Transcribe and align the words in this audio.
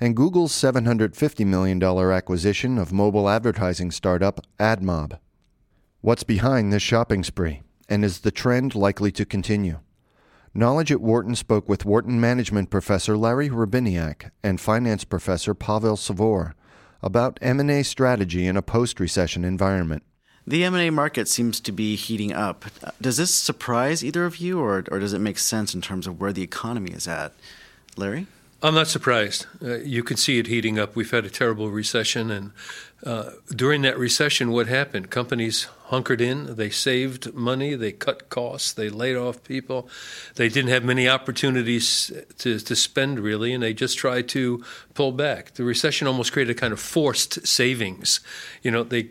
and 0.00 0.16
Google's 0.16 0.52
$750 0.54 1.44
million 1.44 1.82
acquisition 1.82 2.78
of 2.78 2.90
mobile 2.90 3.28
advertising 3.28 3.90
startup 3.90 4.40
AdMob. 4.58 5.18
What's 6.00 6.22
behind 6.22 6.72
this 6.72 6.82
shopping 6.82 7.22
spree, 7.22 7.60
and 7.86 8.02
is 8.02 8.20
the 8.20 8.30
trend 8.30 8.74
likely 8.74 9.12
to 9.12 9.26
continue? 9.26 9.80
Knowledge 10.54 10.90
at 10.90 11.00
Wharton 11.00 11.34
spoke 11.34 11.68
with 11.68 11.84
Wharton 11.84 12.20
management 12.20 12.70
professor 12.70 13.16
Larry 13.16 13.50
Hrebiniak 13.50 14.30
and 14.42 14.60
finance 14.60 15.04
professor 15.04 15.54
Pavel 15.54 15.96
Savor 15.96 16.54
about 17.02 17.38
M&A 17.42 17.82
strategy 17.82 18.46
in 18.46 18.56
a 18.56 18.62
post-recession 18.62 19.44
environment. 19.44 20.02
The 20.46 20.64
M&A 20.64 20.90
market 20.90 21.28
seems 21.28 21.60
to 21.60 21.72
be 21.72 21.94
heating 21.94 22.32
up. 22.32 22.64
Does 23.00 23.18
this 23.18 23.34
surprise 23.34 24.02
either 24.02 24.24
of 24.24 24.38
you, 24.38 24.58
or, 24.58 24.84
or 24.90 24.98
does 24.98 25.12
it 25.12 25.18
make 25.18 25.38
sense 25.38 25.74
in 25.74 25.82
terms 25.82 26.06
of 26.06 26.18
where 26.20 26.32
the 26.32 26.42
economy 26.42 26.92
is 26.92 27.06
at? 27.06 27.34
Larry? 27.96 28.26
I'm 28.62 28.74
not 28.74 28.88
surprised. 28.88 29.46
Uh, 29.62 29.76
you 29.78 30.02
can 30.02 30.16
see 30.16 30.38
it 30.38 30.46
heating 30.46 30.78
up. 30.78 30.96
We've 30.96 31.10
had 31.10 31.24
a 31.24 31.30
terrible 31.30 31.70
recession, 31.70 32.30
and 32.30 32.52
uh, 33.04 33.30
during 33.54 33.82
that 33.82 33.96
recession, 33.96 34.50
what 34.50 34.66
happened? 34.66 35.10
Companies 35.10 35.68
hunkered 35.84 36.20
in, 36.20 36.56
they 36.56 36.68
saved 36.68 37.32
money, 37.32 37.74
they 37.74 37.92
cut 37.92 38.28
costs, 38.28 38.72
they 38.72 38.90
laid 38.90 39.16
off 39.16 39.42
people. 39.44 39.88
They 40.34 40.48
didn't 40.48 40.70
have 40.70 40.84
many 40.84 41.08
opportunities 41.08 42.12
to, 42.38 42.58
to 42.58 42.76
spend, 42.76 43.20
really, 43.20 43.52
and 43.52 43.62
they 43.62 43.72
just 43.72 43.98
tried 43.98 44.28
to 44.30 44.64
pull 44.94 45.12
back. 45.12 45.54
The 45.54 45.64
recession 45.64 46.08
almost 46.08 46.32
created 46.32 46.56
a 46.56 46.60
kind 46.60 46.72
of 46.72 46.80
forced 46.80 47.46
savings. 47.46 48.20
You 48.62 48.72
know, 48.72 48.82
they 48.82 49.10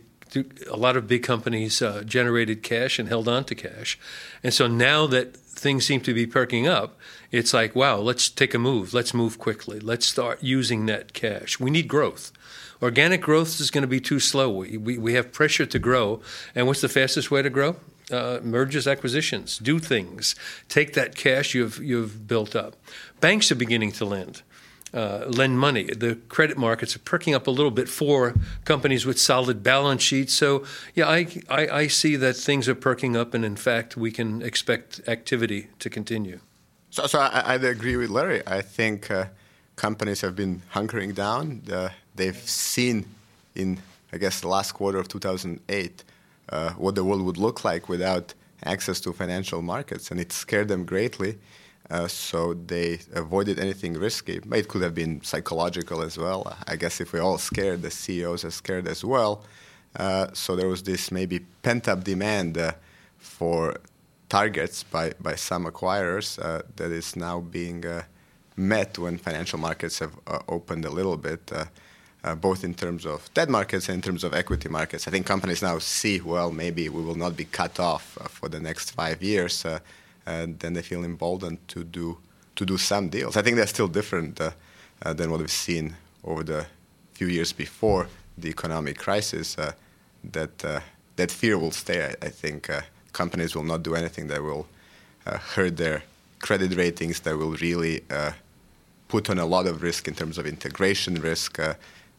a 0.70 0.76
lot 0.76 0.98
of 0.98 1.08
big 1.08 1.24
companies 1.24 1.82
uh, 1.82 2.04
generated 2.06 2.62
cash 2.62 3.00
and 3.00 3.08
held 3.08 3.30
on 3.30 3.46
to 3.46 3.56
cash. 3.56 3.98
And 4.44 4.54
so 4.54 4.68
now 4.68 5.08
that 5.08 5.38
things 5.58 5.86
seem 5.86 6.02
to 6.02 6.14
be 6.14 6.26
perking 6.26 6.68
up, 6.68 6.98
it's 7.32 7.54
like, 7.54 7.76
wow, 7.76 7.98
let's 7.98 8.30
take 8.30 8.54
a 8.54 8.60
move. 8.60 8.94
Let's 8.94 9.14
move 9.14 9.38
quickly. 9.38 9.80
Let's 9.80 10.06
start 10.06 10.44
using 10.44 10.86
that 10.86 11.14
cash. 11.14 11.60
We 11.60 11.72
need 11.72 11.88
growth. 11.88 12.32
Organic 12.82 13.22
growth 13.22 13.60
is 13.60 13.72
going 13.72 13.82
to 13.82 13.88
be 13.88 14.00
too 14.00 14.20
slow. 14.20 14.50
We, 14.50 14.78
we, 14.78 14.98
we 14.98 15.14
have 15.14 15.34
pressure 15.34 15.66
to 15.66 15.80
grow. 15.80 16.22
And 16.54 16.68
what's 16.68 16.82
the 16.82 16.90
fastest 16.90 17.32
way 17.32 17.42
to 17.42 17.50
grow? 17.50 17.76
Uh, 18.10 18.40
mergers, 18.42 18.88
acquisitions, 18.88 19.58
do 19.58 19.80
things, 19.80 20.34
take 20.70 20.94
that 20.94 21.14
cash 21.16 21.54
you've, 21.54 21.78
you've 21.84 22.26
built 22.26 22.56
up. 22.56 22.78
Banks 23.20 23.52
are 23.52 23.56
beginning 23.56 23.92
to 23.94 24.06
lend. 24.06 24.44
Uh, 24.98 25.26
lend 25.28 25.60
money. 25.60 25.84
The 25.84 26.16
credit 26.28 26.58
markets 26.58 26.96
are 26.96 27.04
perking 27.14 27.36
up 27.36 27.46
a 27.46 27.52
little 27.52 27.70
bit 27.70 27.88
for 27.88 28.34
companies 28.66 29.06
with 29.06 29.20
solid 29.20 29.62
balance 29.62 30.02
sheets. 30.02 30.34
So, 30.34 30.64
yeah, 30.96 31.08
I, 31.08 31.28
I, 31.50 31.68
I, 31.82 31.88
see 31.88 32.16
that 32.16 32.36
things 32.36 32.68
are 32.68 32.74
perking 32.74 33.16
up, 33.16 33.36
and 33.36 33.46
in 33.46 33.58
fact, 33.58 33.96
we 33.96 34.12
can 34.12 34.42
expect 34.42 35.02
activity 35.08 35.68
to 35.78 35.88
continue. 35.92 36.40
So, 36.90 37.06
so 37.06 37.20
I, 37.20 37.58
would 37.58 37.66
agree 37.66 37.96
with 37.96 38.10
Larry. 38.10 38.42
I 38.48 38.64
think 38.64 39.12
uh, 39.12 39.26
companies 39.76 40.22
have 40.22 40.36
been 40.36 40.64
hunkering 40.74 41.14
down. 41.14 41.62
Uh, 41.72 41.90
they've 42.16 42.50
seen 42.50 43.06
in, 43.54 43.78
I 44.12 44.18
guess, 44.18 44.42
the 44.42 44.48
last 44.48 44.72
quarter 44.72 44.98
of 44.98 45.08
2008 45.08 46.04
uh, 46.50 46.72
what 46.72 46.96
the 46.96 47.04
world 47.04 47.22
would 47.22 47.38
look 47.38 47.64
like 47.64 47.88
without 47.88 48.34
access 48.66 49.00
to 49.02 49.14
financial 49.14 49.62
markets, 49.62 50.10
and 50.10 50.20
it 50.20 50.32
scared 50.32 50.70
them 50.70 50.86
greatly. 50.86 51.38
Uh, 51.90 52.08
so 52.08 52.54
they 52.54 53.00
avoided 53.14 53.60
anything 53.60 53.94
risky. 53.94 54.42
It 54.52 54.68
could 54.68 54.82
have 54.82 54.94
been 54.94 55.22
psychological 55.24 56.02
as 56.02 56.18
well. 56.18 56.56
I 56.68 56.76
guess 56.76 57.00
if 57.00 57.14
we're 57.14 57.22
all 57.22 57.38
scared, 57.38 57.82
the 57.82 57.92
CEOs 57.92 58.44
are 58.44 58.52
scared 58.52 58.88
as 58.88 59.06
well. 59.06 59.44
Uh, 59.96 60.28
so 60.34 60.56
there 60.56 60.68
was 60.68 60.84
this 60.84 61.12
maybe 61.12 61.40
pent 61.64 61.88
up 61.88 62.04
demand 62.04 62.58
uh, 62.58 62.74
for 63.18 63.78
targets 64.28 64.84
by, 64.84 65.14
by 65.22 65.36
some 65.36 65.66
acquirers 65.66 66.38
uh, 66.44 66.62
that 66.76 66.92
is 66.92 67.16
now 67.16 67.40
being 67.40 67.86
uh, 67.86 68.04
met 68.58 68.98
when 68.98 69.18
financial 69.18 69.58
markets 69.58 70.00
have 70.00 70.12
opened 70.50 70.84
a 70.84 70.90
little 70.90 71.18
bit. 71.18 71.52
both 72.42 72.64
in 72.66 72.74
terms 72.74 73.06
of 73.06 73.34
debt 73.34 73.48
markets 73.48 73.88
and 73.88 73.96
in 73.96 74.02
terms 74.02 74.24
of 74.24 74.34
equity 74.34 74.68
markets. 74.68 75.08
I 75.08 75.12
think 75.12 75.26
companies 75.26 75.62
now 75.62 75.80
see, 75.80 76.20
well, 76.20 76.52
maybe 76.52 76.90
we 76.90 77.02
will 77.02 77.16
not 77.16 77.38
be 77.38 77.46
cut 77.46 77.80
off 77.80 78.18
for 78.30 78.50
the 78.50 78.60
next 78.60 78.92
five 78.92 79.24
years 79.24 79.66
and 80.28 80.60
then 80.60 80.74
they 80.74 80.82
feel 80.82 81.04
emboldened 81.04 81.58
to 81.70 81.84
do 81.84 82.18
to 82.56 82.66
do 82.66 82.78
some 82.78 83.10
deals. 83.10 83.38
I 83.38 83.42
think 83.42 83.56
they're 83.56 83.68
still 83.68 83.88
different 83.88 84.42
uh, 84.42 84.52
uh, 85.04 85.14
than 85.14 85.32
what 85.32 85.40
we've 85.40 85.52
seen 85.52 85.96
over 86.24 86.44
the 86.44 86.66
few 87.14 87.28
years 87.28 87.54
before 87.54 88.08
the 88.38 88.50
economic 88.50 88.98
crisis. 88.98 89.58
Uh, 89.58 89.72
that 90.32 90.66
uh, 90.66 90.82
that 91.16 91.32
fear 91.32 91.58
will 91.58 91.72
stay. 91.72 92.06
I, 92.06 92.26
I 92.26 92.30
think 92.30 92.70
uh, 92.70 92.82
companies 93.14 93.56
will 93.56 93.64
not 93.64 93.84
do 93.84 93.96
anything 93.96 94.28
that 94.28 94.44
will 94.44 94.68
hurt 95.26 95.76
their 95.76 96.04
credit 96.40 96.76
ratings. 96.76 97.20
That 97.22 97.38
will 97.38 97.56
really 97.62 98.02
put 99.08 99.30
on 99.30 99.40
a 99.40 99.46
lot 99.46 99.68
of 99.68 99.82
risk 99.82 100.08
in 100.08 100.14
terms 100.14 100.38
of 100.38 100.46
integration 100.46 101.16
risk. 101.16 101.60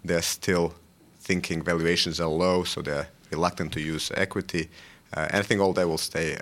they're 0.04 0.22
still 0.22 0.74
thinking 1.20 1.62
valuations 1.62 2.20
are 2.20 2.28
low, 2.28 2.64
so 2.64 2.82
they're 2.82 3.08
reluctant 3.30 3.72
to 3.72 3.80
use 3.80 4.12
equity. 4.14 4.68
And 5.12 5.36
I 5.36 5.42
think 5.42 5.60
all 5.60 5.72
that 5.72 5.88
will 5.88 5.98
stay 5.98 6.36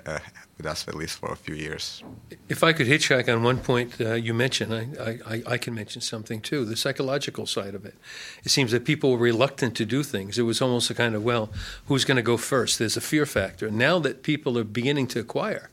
with 0.57 0.65
us 0.65 0.87
at 0.87 0.95
least 0.95 1.19
for 1.19 1.31
a 1.31 1.35
few 1.35 1.55
years. 1.55 2.03
If 2.49 2.63
I 2.63 2.73
could 2.73 2.87
hitchhike 2.87 3.31
on 3.31 3.43
one 3.43 3.59
point 3.59 4.01
uh, 4.01 4.13
you 4.13 4.33
mentioned, 4.33 4.73
I, 4.73 5.19
I, 5.25 5.43
I, 5.45 5.57
can 5.57 5.75
mention 5.75 6.01
something 6.01 6.41
too 6.41 6.65
the 6.65 6.75
psychological 6.75 7.45
side 7.45 7.75
of 7.75 7.85
it. 7.85 7.95
It 8.43 8.49
seems 8.49 8.71
that 8.71 8.83
people 8.83 9.11
were 9.11 9.17
reluctant 9.17 9.75
to 9.77 9.85
do 9.85 10.01
things. 10.03 10.39
It 10.39 10.43
was 10.43 10.61
almost 10.61 10.89
a 10.89 10.95
kind 10.95 11.15
of, 11.15 11.23
well, 11.23 11.51
who's 11.85 12.05
going 12.05 12.17
to 12.17 12.23
go 12.23 12.37
first? 12.37 12.79
There's 12.79 12.97
a 12.97 13.01
fear 13.01 13.25
factor. 13.25 13.69
Now 13.69 13.99
that 13.99 14.23
people 14.23 14.57
are 14.57 14.63
beginning 14.63 15.07
to 15.07 15.19
acquire, 15.19 15.69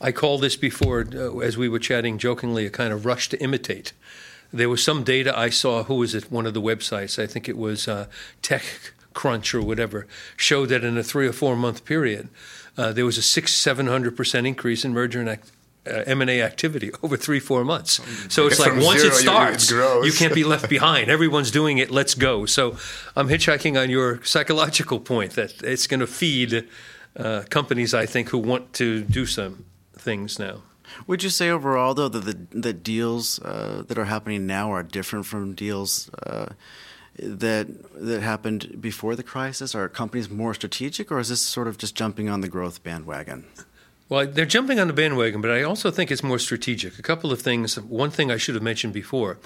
I 0.00 0.12
called 0.12 0.40
this 0.40 0.56
before, 0.56 1.06
uh, 1.12 1.38
as 1.38 1.56
we 1.56 1.68
were 1.68 1.78
chatting 1.78 2.18
jokingly, 2.18 2.64
a 2.66 2.70
kind 2.70 2.92
of 2.92 3.04
rush 3.04 3.28
to 3.30 3.42
imitate. 3.42 3.92
There 4.52 4.68
was 4.68 4.84
some 4.84 5.02
data 5.02 5.36
I 5.36 5.48
saw, 5.48 5.84
who 5.84 5.94
was 5.94 6.14
at 6.14 6.30
one 6.30 6.46
of 6.46 6.54
the 6.54 6.60
websites, 6.60 7.22
I 7.22 7.26
think 7.26 7.48
it 7.48 7.56
was 7.56 7.88
uh, 7.88 8.06
TechCrunch 9.12 9.54
or 9.54 9.62
whatever, 9.62 10.06
showed 10.36 10.68
that 10.70 10.84
in 10.84 10.96
a 10.96 11.02
three 11.02 11.26
or 11.26 11.32
four 11.32 11.56
month 11.56 11.84
period, 11.84 12.28
uh, 12.76 12.92
there 12.92 13.04
was 13.04 13.18
a 13.18 13.22
six, 13.22 13.52
seven 13.52 13.86
hundred 13.86 14.16
percent 14.16 14.46
increase 14.46 14.84
in 14.84 14.92
merger 14.92 15.20
and 15.20 15.28
act, 15.28 15.50
uh, 15.86 16.04
M&A 16.06 16.40
activity 16.40 16.90
over 17.02 17.16
three, 17.16 17.40
four 17.40 17.64
months. 17.64 18.00
So 18.32 18.46
it's 18.46 18.60
like 18.60 18.74
once 18.76 19.02
it 19.02 19.14
starts, 19.14 19.70
it 19.70 20.04
you 20.04 20.12
can't 20.12 20.34
be 20.34 20.44
left 20.44 20.68
behind. 20.76 21.10
Everyone's 21.10 21.50
doing 21.50 21.78
it. 21.78 21.90
Let's 21.90 22.14
go. 22.14 22.46
So 22.46 22.76
I'm 23.16 23.28
hitchhiking 23.28 23.80
on 23.80 23.90
your 23.90 24.22
psychological 24.24 25.00
point 25.00 25.32
that 25.32 25.62
it's 25.62 25.86
going 25.86 26.00
to 26.00 26.06
feed 26.06 26.68
uh, 27.16 27.42
companies, 27.50 27.94
I 27.94 28.06
think, 28.06 28.30
who 28.30 28.38
want 28.38 28.72
to 28.74 29.02
do 29.02 29.26
some 29.26 29.64
things 29.94 30.38
now. 30.38 30.62
Would 31.06 31.22
you 31.22 31.30
say 31.30 31.48
overall, 31.48 31.94
though, 31.94 32.08
that 32.08 32.20
the 32.20 32.58
that 32.60 32.82
deals 32.82 33.40
uh, 33.40 33.82
that 33.86 33.98
are 33.98 34.04
happening 34.04 34.46
now 34.46 34.72
are 34.72 34.82
different 34.82 35.26
from 35.26 35.54
deals 35.54 36.10
uh, 36.26 36.52
that 37.18 37.66
that 37.94 38.22
happened 38.22 38.80
before 38.80 39.16
the 39.16 39.22
crisis? 39.22 39.74
Are 39.74 39.88
companies 39.88 40.30
more 40.30 40.54
strategic, 40.54 41.10
or 41.12 41.18
is 41.18 41.28
this 41.28 41.40
sort 41.40 41.68
of 41.68 41.78
just 41.78 41.94
jumping 41.94 42.28
on 42.28 42.40
the 42.40 42.48
growth 42.48 42.82
bandwagon? 42.82 43.44
Well, 44.08 44.26
they're 44.26 44.44
jumping 44.44 44.78
on 44.78 44.88
the 44.88 44.92
bandwagon, 44.92 45.40
but 45.40 45.50
I 45.50 45.62
also 45.62 45.90
think 45.90 46.10
it's 46.10 46.22
more 46.22 46.38
strategic. 46.38 46.98
A 46.98 47.02
couple 47.02 47.32
of 47.32 47.40
things. 47.40 47.80
One 47.80 48.10
thing 48.10 48.30
I 48.30 48.36
should 48.36 48.54
have 48.54 48.62
mentioned 48.62 48.92
before. 48.92 49.38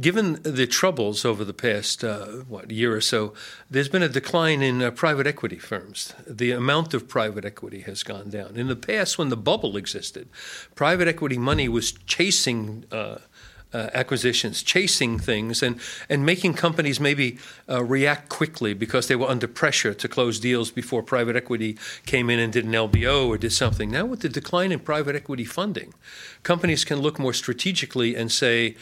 Given 0.00 0.42
the 0.42 0.66
troubles 0.66 1.24
over 1.24 1.44
the 1.44 1.54
past 1.54 2.04
uh, 2.04 2.26
what 2.48 2.70
year 2.70 2.94
or 2.94 3.00
so, 3.00 3.34
there's 3.70 3.88
been 3.88 4.02
a 4.02 4.08
decline 4.08 4.62
in 4.62 4.82
uh, 4.82 4.90
private 4.90 5.26
equity 5.26 5.58
firms. 5.58 6.14
The 6.26 6.52
amount 6.52 6.94
of 6.94 7.08
private 7.08 7.44
equity 7.44 7.80
has 7.80 8.02
gone 8.02 8.30
down. 8.30 8.56
In 8.56 8.68
the 8.68 8.76
past, 8.76 9.18
when 9.18 9.30
the 9.30 9.36
bubble 9.36 9.76
existed, 9.76 10.28
private 10.74 11.08
equity 11.08 11.38
money 11.38 11.68
was 11.68 11.92
chasing 11.92 12.84
uh, 12.92 13.18
uh, 13.76 13.90
acquisitions, 13.92 14.62
chasing 14.62 15.18
things, 15.18 15.62
and, 15.62 15.78
and 16.08 16.24
making 16.24 16.54
companies 16.54 16.98
maybe 16.98 17.38
uh, 17.68 17.84
react 17.84 18.30
quickly 18.30 18.72
because 18.72 19.06
they 19.06 19.16
were 19.16 19.28
under 19.28 19.46
pressure 19.46 19.92
to 19.92 20.08
close 20.08 20.40
deals 20.40 20.70
before 20.70 21.02
private 21.02 21.36
equity 21.36 21.76
came 22.06 22.30
in 22.30 22.38
and 22.38 22.54
did 22.54 22.64
an 22.64 22.72
LBO 22.72 23.28
or 23.28 23.36
did 23.36 23.52
something. 23.52 23.90
Now, 23.90 24.06
with 24.06 24.20
the 24.20 24.30
decline 24.30 24.72
in 24.72 24.80
private 24.80 25.14
equity 25.14 25.44
funding, 25.44 25.92
companies 26.42 26.84
can 26.84 27.00
look 27.00 27.18
more 27.18 27.34
strategically 27.34 28.16
and 28.16 28.32
say, 28.32 28.76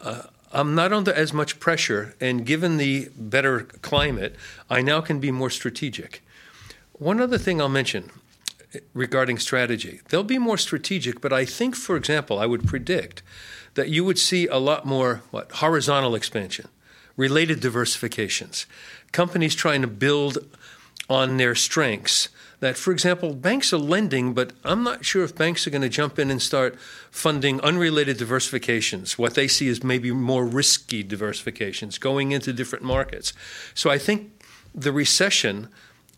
uh, 0.00 0.22
I'm 0.52 0.76
not 0.76 0.92
under 0.92 1.12
as 1.12 1.32
much 1.32 1.58
pressure, 1.58 2.14
and 2.20 2.46
given 2.46 2.76
the 2.76 3.10
better 3.16 3.62
climate, 3.82 4.36
I 4.70 4.82
now 4.82 5.00
can 5.00 5.18
be 5.18 5.32
more 5.32 5.50
strategic. 5.50 6.22
One 6.92 7.20
other 7.20 7.38
thing 7.38 7.60
I'll 7.60 7.68
mention 7.68 8.10
regarding 8.92 9.38
strategy 9.38 10.00
they'll 10.10 10.22
be 10.22 10.38
more 10.38 10.58
strategic, 10.58 11.20
but 11.20 11.32
I 11.32 11.44
think, 11.44 11.74
for 11.74 11.96
example, 11.96 12.38
I 12.38 12.46
would 12.46 12.66
predict 12.66 13.22
that 13.78 13.88
you 13.88 14.04
would 14.04 14.18
see 14.18 14.48
a 14.48 14.58
lot 14.58 14.84
more 14.84 15.22
what 15.30 15.52
horizontal 15.52 16.16
expansion, 16.16 16.66
related 17.16 17.60
diversifications, 17.60 18.66
companies 19.12 19.54
trying 19.54 19.82
to 19.82 19.86
build 19.86 20.38
on 21.08 21.36
their 21.36 21.54
strengths 21.54 22.28
that, 22.60 22.76
for 22.76 22.90
example, 22.90 23.34
banks 23.34 23.72
are 23.72 23.78
lending, 23.78 24.34
but 24.34 24.52
I'm 24.64 24.82
not 24.82 25.04
sure 25.04 25.22
if 25.22 25.36
banks 25.36 25.64
are 25.64 25.70
going 25.70 25.82
to 25.82 25.88
jump 25.88 26.18
in 26.18 26.28
and 26.28 26.42
start 26.42 26.76
funding 27.12 27.60
unrelated 27.60 28.18
diversifications, 28.18 29.16
what 29.16 29.34
they 29.34 29.46
see 29.46 29.68
is 29.68 29.84
maybe 29.84 30.10
more 30.10 30.44
risky 30.44 31.04
diversifications, 31.04 32.00
going 32.00 32.32
into 32.32 32.52
different 32.52 32.84
markets. 32.84 33.32
So 33.74 33.90
I 33.90 33.98
think 33.98 34.32
the 34.74 34.90
recession 34.90 35.68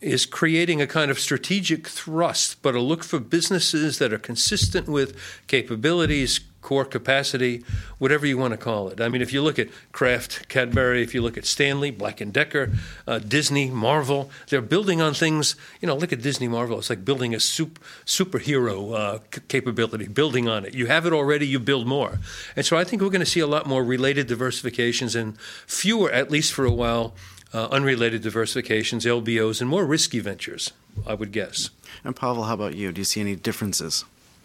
is 0.00 0.24
creating 0.24 0.80
a 0.80 0.86
kind 0.86 1.10
of 1.10 1.20
strategic 1.20 1.86
thrust, 1.86 2.62
but 2.62 2.74
a 2.74 2.80
look 2.80 3.04
for 3.04 3.20
businesses 3.20 3.98
that 3.98 4.14
are 4.14 4.18
consistent 4.18 4.88
with 4.88 5.14
capabilities, 5.46 6.40
core 6.62 6.84
capacity, 6.84 7.64
whatever 7.98 8.26
you 8.26 8.36
want 8.36 8.52
to 8.52 8.56
call 8.58 8.88
it. 8.88 9.00
I 9.00 9.08
mean, 9.08 9.22
if 9.22 9.32
you 9.32 9.42
look 9.42 9.58
at 9.58 9.68
Kraft, 9.92 10.48
Cadbury, 10.48 11.02
if 11.02 11.14
you 11.14 11.22
look 11.22 11.38
at 11.38 11.46
Stanley, 11.46 11.90
Black 11.90 12.20
and 12.20 12.32
Decker, 12.32 12.70
uh, 13.06 13.18
Disney, 13.18 13.70
Marvel, 13.70 14.30
they're 14.48 14.60
building 14.60 15.00
on 15.00 15.14
things. 15.14 15.56
You 15.80 15.88
know, 15.88 15.96
look 15.96 16.12
at 16.12 16.22
Disney, 16.22 16.48
Marvel. 16.48 16.78
It's 16.78 16.90
like 16.90 17.04
building 17.04 17.34
a 17.34 17.40
super, 17.40 17.80
superhero 18.04 18.94
uh, 18.94 19.18
c- 19.34 19.40
capability, 19.48 20.08
building 20.08 20.48
on 20.48 20.64
it. 20.64 20.74
You 20.74 20.86
have 20.86 21.06
it 21.06 21.12
already, 21.12 21.46
you 21.46 21.58
build 21.58 21.86
more. 21.86 22.18
And 22.56 22.66
so 22.66 22.76
I 22.76 22.84
think 22.84 23.02
we're 23.02 23.08
going 23.08 23.20
to 23.20 23.26
see 23.26 23.40
a 23.40 23.46
lot 23.46 23.66
more 23.66 23.82
related 23.82 24.28
diversifications 24.28 25.18
and 25.18 25.38
fewer, 25.66 26.10
at 26.10 26.30
least 26.30 26.52
for 26.52 26.64
a 26.64 26.72
while, 26.72 27.14
uh, 27.52 27.68
unrelated 27.70 28.22
diversifications, 28.22 29.06
LBOs, 29.06 29.60
and 29.60 29.68
more 29.68 29.84
risky 29.84 30.20
ventures. 30.20 30.72
I 31.06 31.14
would 31.14 31.32
guess. 31.32 31.70
And 32.04 32.14
Pavel, 32.14 32.44
how 32.44 32.54
about 32.54 32.74
you? 32.74 32.92
Do 32.92 33.00
you 33.00 33.04
see 33.04 33.20
any 33.20 33.36
differences? 33.36 34.04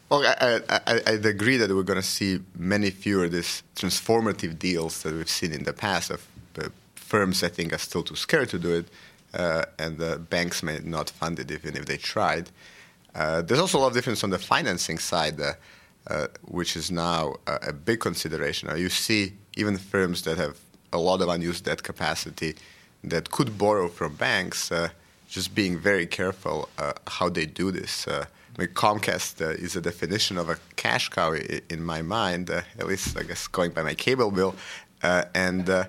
Well, 0.10 0.24
I, 0.24 0.62
I, 0.70 1.02
I'd 1.08 1.26
agree 1.26 1.58
that 1.58 1.70
we're 1.72 1.82
going 1.82 2.00
to 2.00 2.06
see 2.06 2.40
many 2.56 2.92
fewer 2.92 3.28
these 3.28 3.64
transformative 3.76 4.60
deals 4.60 5.02
that 5.02 5.14
we've 5.14 5.30
seen 5.30 5.52
in 5.52 5.64
the 5.64 5.74
past. 5.74 6.12
Of 6.12 6.28
the 6.54 6.72
firms, 6.94 7.44
I 7.44 7.48
think, 7.50 7.74
are 7.74 7.80
still 7.80 8.04
too 8.04 8.16
scared 8.16 8.50
to 8.50 8.60
do 8.60 8.76
it, 8.76 8.88
uh, 9.34 9.66
and 9.80 9.98
the 9.98 10.20
banks 10.20 10.62
may 10.62 10.80
not 10.84 11.10
fund 11.10 11.40
it 11.40 11.50
even 11.50 11.76
if 11.76 11.86
they 11.86 11.98
tried. 11.98 12.52
Uh, 13.16 13.42
there's 13.42 13.60
also 13.60 13.80
a 13.80 13.82
lot 13.82 13.88
of 13.88 13.94
difference 13.94 14.24
on 14.24 14.30
the 14.30 14.38
financing 14.38 15.00
side, 15.00 15.40
uh, 15.42 15.54
uh 16.08 16.28
which 16.44 16.76
is 16.76 16.92
now 16.92 17.34
a, 17.48 17.70
a 17.70 17.74
big 17.74 18.00
consideration. 18.00 18.70
you 18.78 18.90
see 18.90 19.34
even 19.58 19.76
firms 19.76 20.22
that 20.22 20.38
have 20.38 20.60
a 20.94 21.00
lot 21.00 21.20
of 21.22 21.30
unused 21.30 21.66
debt 21.66 21.82
capacity 21.82 22.54
that 23.04 23.32
could 23.32 23.58
borrow 23.58 23.88
from 23.88 24.16
banks, 24.16 24.72
uh, 24.72 24.90
just 25.28 25.56
being 25.56 25.80
very 25.80 26.06
careful 26.06 26.70
uh, 26.78 26.94
how 27.08 27.28
they 27.28 27.48
do 27.48 27.72
this. 27.72 28.08
I 28.58 28.62
mean, 28.62 28.70
Comcast 28.70 29.42
uh, 29.42 29.50
is 29.50 29.76
a 29.76 29.82
definition 29.82 30.38
of 30.38 30.50
a 30.50 30.58
cash 30.78 31.10
cow 31.10 31.34
in 31.70 31.84
my 31.84 32.02
mind, 32.02 32.50
uh, 32.50 32.62
at 32.80 32.88
least 32.88 33.18
I 33.18 33.24
guess 33.24 33.48
going 33.48 33.72
by 33.72 33.84
my 33.84 33.94
cable 33.94 34.32
bill. 34.32 34.56
Uh, 35.04 35.26
and 35.34 35.70
uh, 35.70 35.86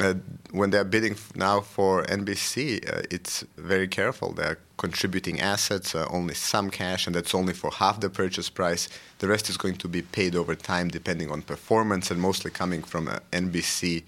uh, 0.00 0.14
when 0.50 0.70
they're 0.70 0.84
bidding 0.84 1.14
now 1.34 1.60
for 1.60 2.04
NBC, 2.04 2.88
uh, 2.88 3.02
it's 3.10 3.44
very 3.58 3.86
careful. 3.86 4.32
They're 4.32 4.58
contributing 4.78 5.40
assets, 5.40 5.94
only 5.94 6.34
some 6.34 6.70
cash, 6.70 7.06
and 7.06 7.14
that's 7.14 7.34
only 7.34 7.52
for 7.52 7.70
half 7.70 8.00
the 8.00 8.08
purchase 8.08 8.48
price. 8.48 8.88
The 9.18 9.28
rest 9.28 9.50
is 9.50 9.58
going 9.58 9.76
to 9.76 9.88
be 9.88 10.00
paid 10.00 10.34
over 10.34 10.54
time, 10.54 10.88
depending 10.88 11.30
on 11.30 11.42
performance, 11.42 12.10
and 12.10 12.18
mostly 12.20 12.50
coming 12.50 12.82
from 12.82 13.06
NBC 13.30 14.04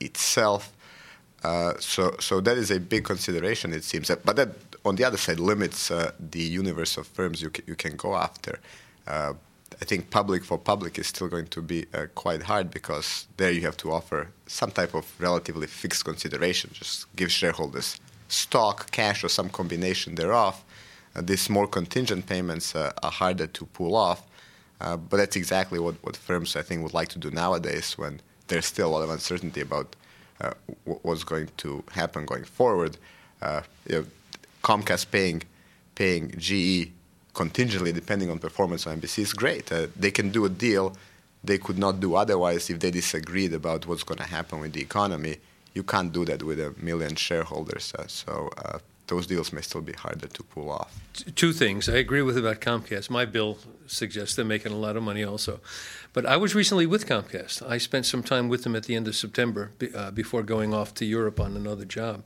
itself. 0.00 0.72
so, 1.78 2.16
so 2.18 2.40
that 2.40 2.56
is 2.56 2.70
a 2.70 2.80
big 2.80 3.04
consideration, 3.04 3.72
it 3.72 3.84
seems. 3.84 4.10
But 4.24 4.36
that 4.36 4.48
on 4.84 4.96
the 4.96 5.04
other 5.04 5.16
side, 5.16 5.38
limits 5.38 5.90
uh, 5.90 6.12
the 6.18 6.42
universe 6.42 6.96
of 6.96 7.06
firms 7.06 7.42
you, 7.42 7.50
you 7.66 7.74
can 7.74 7.96
go 7.96 8.14
after. 8.14 8.58
Uh, 9.06 9.34
I 9.80 9.84
think 9.84 10.10
public 10.10 10.44
for 10.44 10.58
public 10.58 10.98
is 10.98 11.06
still 11.06 11.28
going 11.28 11.46
to 11.48 11.62
be 11.62 11.86
uh, 11.94 12.06
quite 12.14 12.42
hard 12.42 12.70
because 12.70 13.26
there 13.36 13.50
you 13.50 13.62
have 13.62 13.76
to 13.78 13.92
offer 13.92 14.28
some 14.46 14.70
type 14.70 14.94
of 14.94 15.06
relatively 15.20 15.66
fixed 15.66 16.04
consideration. 16.04 16.70
Just 16.72 17.14
give 17.16 17.30
shareholders 17.30 18.00
stock, 18.28 18.90
cash, 18.90 19.24
or 19.24 19.28
some 19.28 19.48
combination 19.48 20.14
thereof. 20.14 20.62
Uh, 21.14 21.22
these 21.22 21.48
more 21.48 21.66
contingent 21.66 22.26
payments 22.26 22.74
uh, 22.74 22.92
are 23.02 23.10
harder 23.10 23.46
to 23.46 23.66
pull 23.66 23.96
off. 23.96 24.22
Uh, 24.80 24.96
but 24.96 25.18
that's 25.18 25.36
exactly 25.36 25.78
what, 25.78 25.94
what 26.02 26.16
firms, 26.16 26.56
I 26.56 26.62
think, 26.62 26.82
would 26.82 26.94
like 26.94 27.08
to 27.08 27.18
do 27.18 27.30
nowadays 27.30 27.98
when 27.98 28.20
there's 28.48 28.66
still 28.66 28.88
a 28.88 28.92
lot 28.92 29.02
of 29.02 29.10
uncertainty 29.10 29.60
about 29.60 29.94
what's 31.02 31.22
going 31.22 31.50
to 31.58 31.84
happen 31.92 32.24
going 32.24 32.44
forward. 32.44 32.96
You 33.42 33.60
know, 33.88 34.06
Comcast 34.62 35.10
paying 35.10 35.42
paying 35.94 36.32
GE 36.36 36.90
contingently 37.34 37.92
depending 37.92 38.30
on 38.30 38.38
performance 38.38 38.86
on 38.86 39.00
NBC 39.00 39.20
is 39.20 39.32
great. 39.32 39.70
Uh, 39.70 39.86
they 39.96 40.10
can 40.10 40.30
do 40.30 40.44
a 40.44 40.48
deal 40.48 40.94
they 41.42 41.58
could 41.58 41.78
not 41.78 42.00
do 42.00 42.14
otherwise 42.14 42.68
if 42.70 42.80
they 42.80 42.90
disagreed 42.90 43.54
about 43.54 43.86
what's 43.86 44.02
going 44.02 44.18
to 44.18 44.24
happen 44.24 44.60
with 44.60 44.72
the 44.72 44.80
economy. 44.80 45.38
You 45.74 45.82
can't 45.82 46.12
do 46.12 46.24
that 46.26 46.42
with 46.42 46.60
a 46.60 46.74
million 46.78 47.14
shareholders. 47.14 47.94
Uh, 47.98 48.06
so 48.06 48.50
uh, 48.58 48.78
those 49.10 49.26
deals 49.26 49.52
may 49.52 49.60
still 49.60 49.82
be 49.82 49.92
harder 49.92 50.28
to 50.28 50.42
pull 50.42 50.70
off. 50.70 50.98
Two 51.34 51.52
things. 51.52 51.88
I 51.88 51.96
agree 51.96 52.22
with 52.22 52.38
about 52.38 52.60
Comcast. 52.60 53.10
My 53.10 53.26
bill 53.26 53.58
suggests 53.86 54.36
they're 54.36 54.44
making 54.44 54.72
a 54.72 54.76
lot 54.76 54.96
of 54.96 55.02
money 55.02 55.24
also. 55.24 55.60
But 56.12 56.24
I 56.24 56.36
was 56.36 56.54
recently 56.54 56.86
with 56.86 57.06
Comcast. 57.06 57.68
I 57.68 57.78
spent 57.78 58.06
some 58.06 58.22
time 58.22 58.48
with 58.48 58.62
them 58.62 58.76
at 58.76 58.84
the 58.84 58.94
end 58.94 59.08
of 59.08 59.16
September 59.16 59.72
uh, 59.94 60.12
before 60.12 60.42
going 60.42 60.72
off 60.72 60.94
to 60.94 61.04
Europe 61.04 61.40
on 61.40 61.56
another 61.56 61.84
job. 61.84 62.22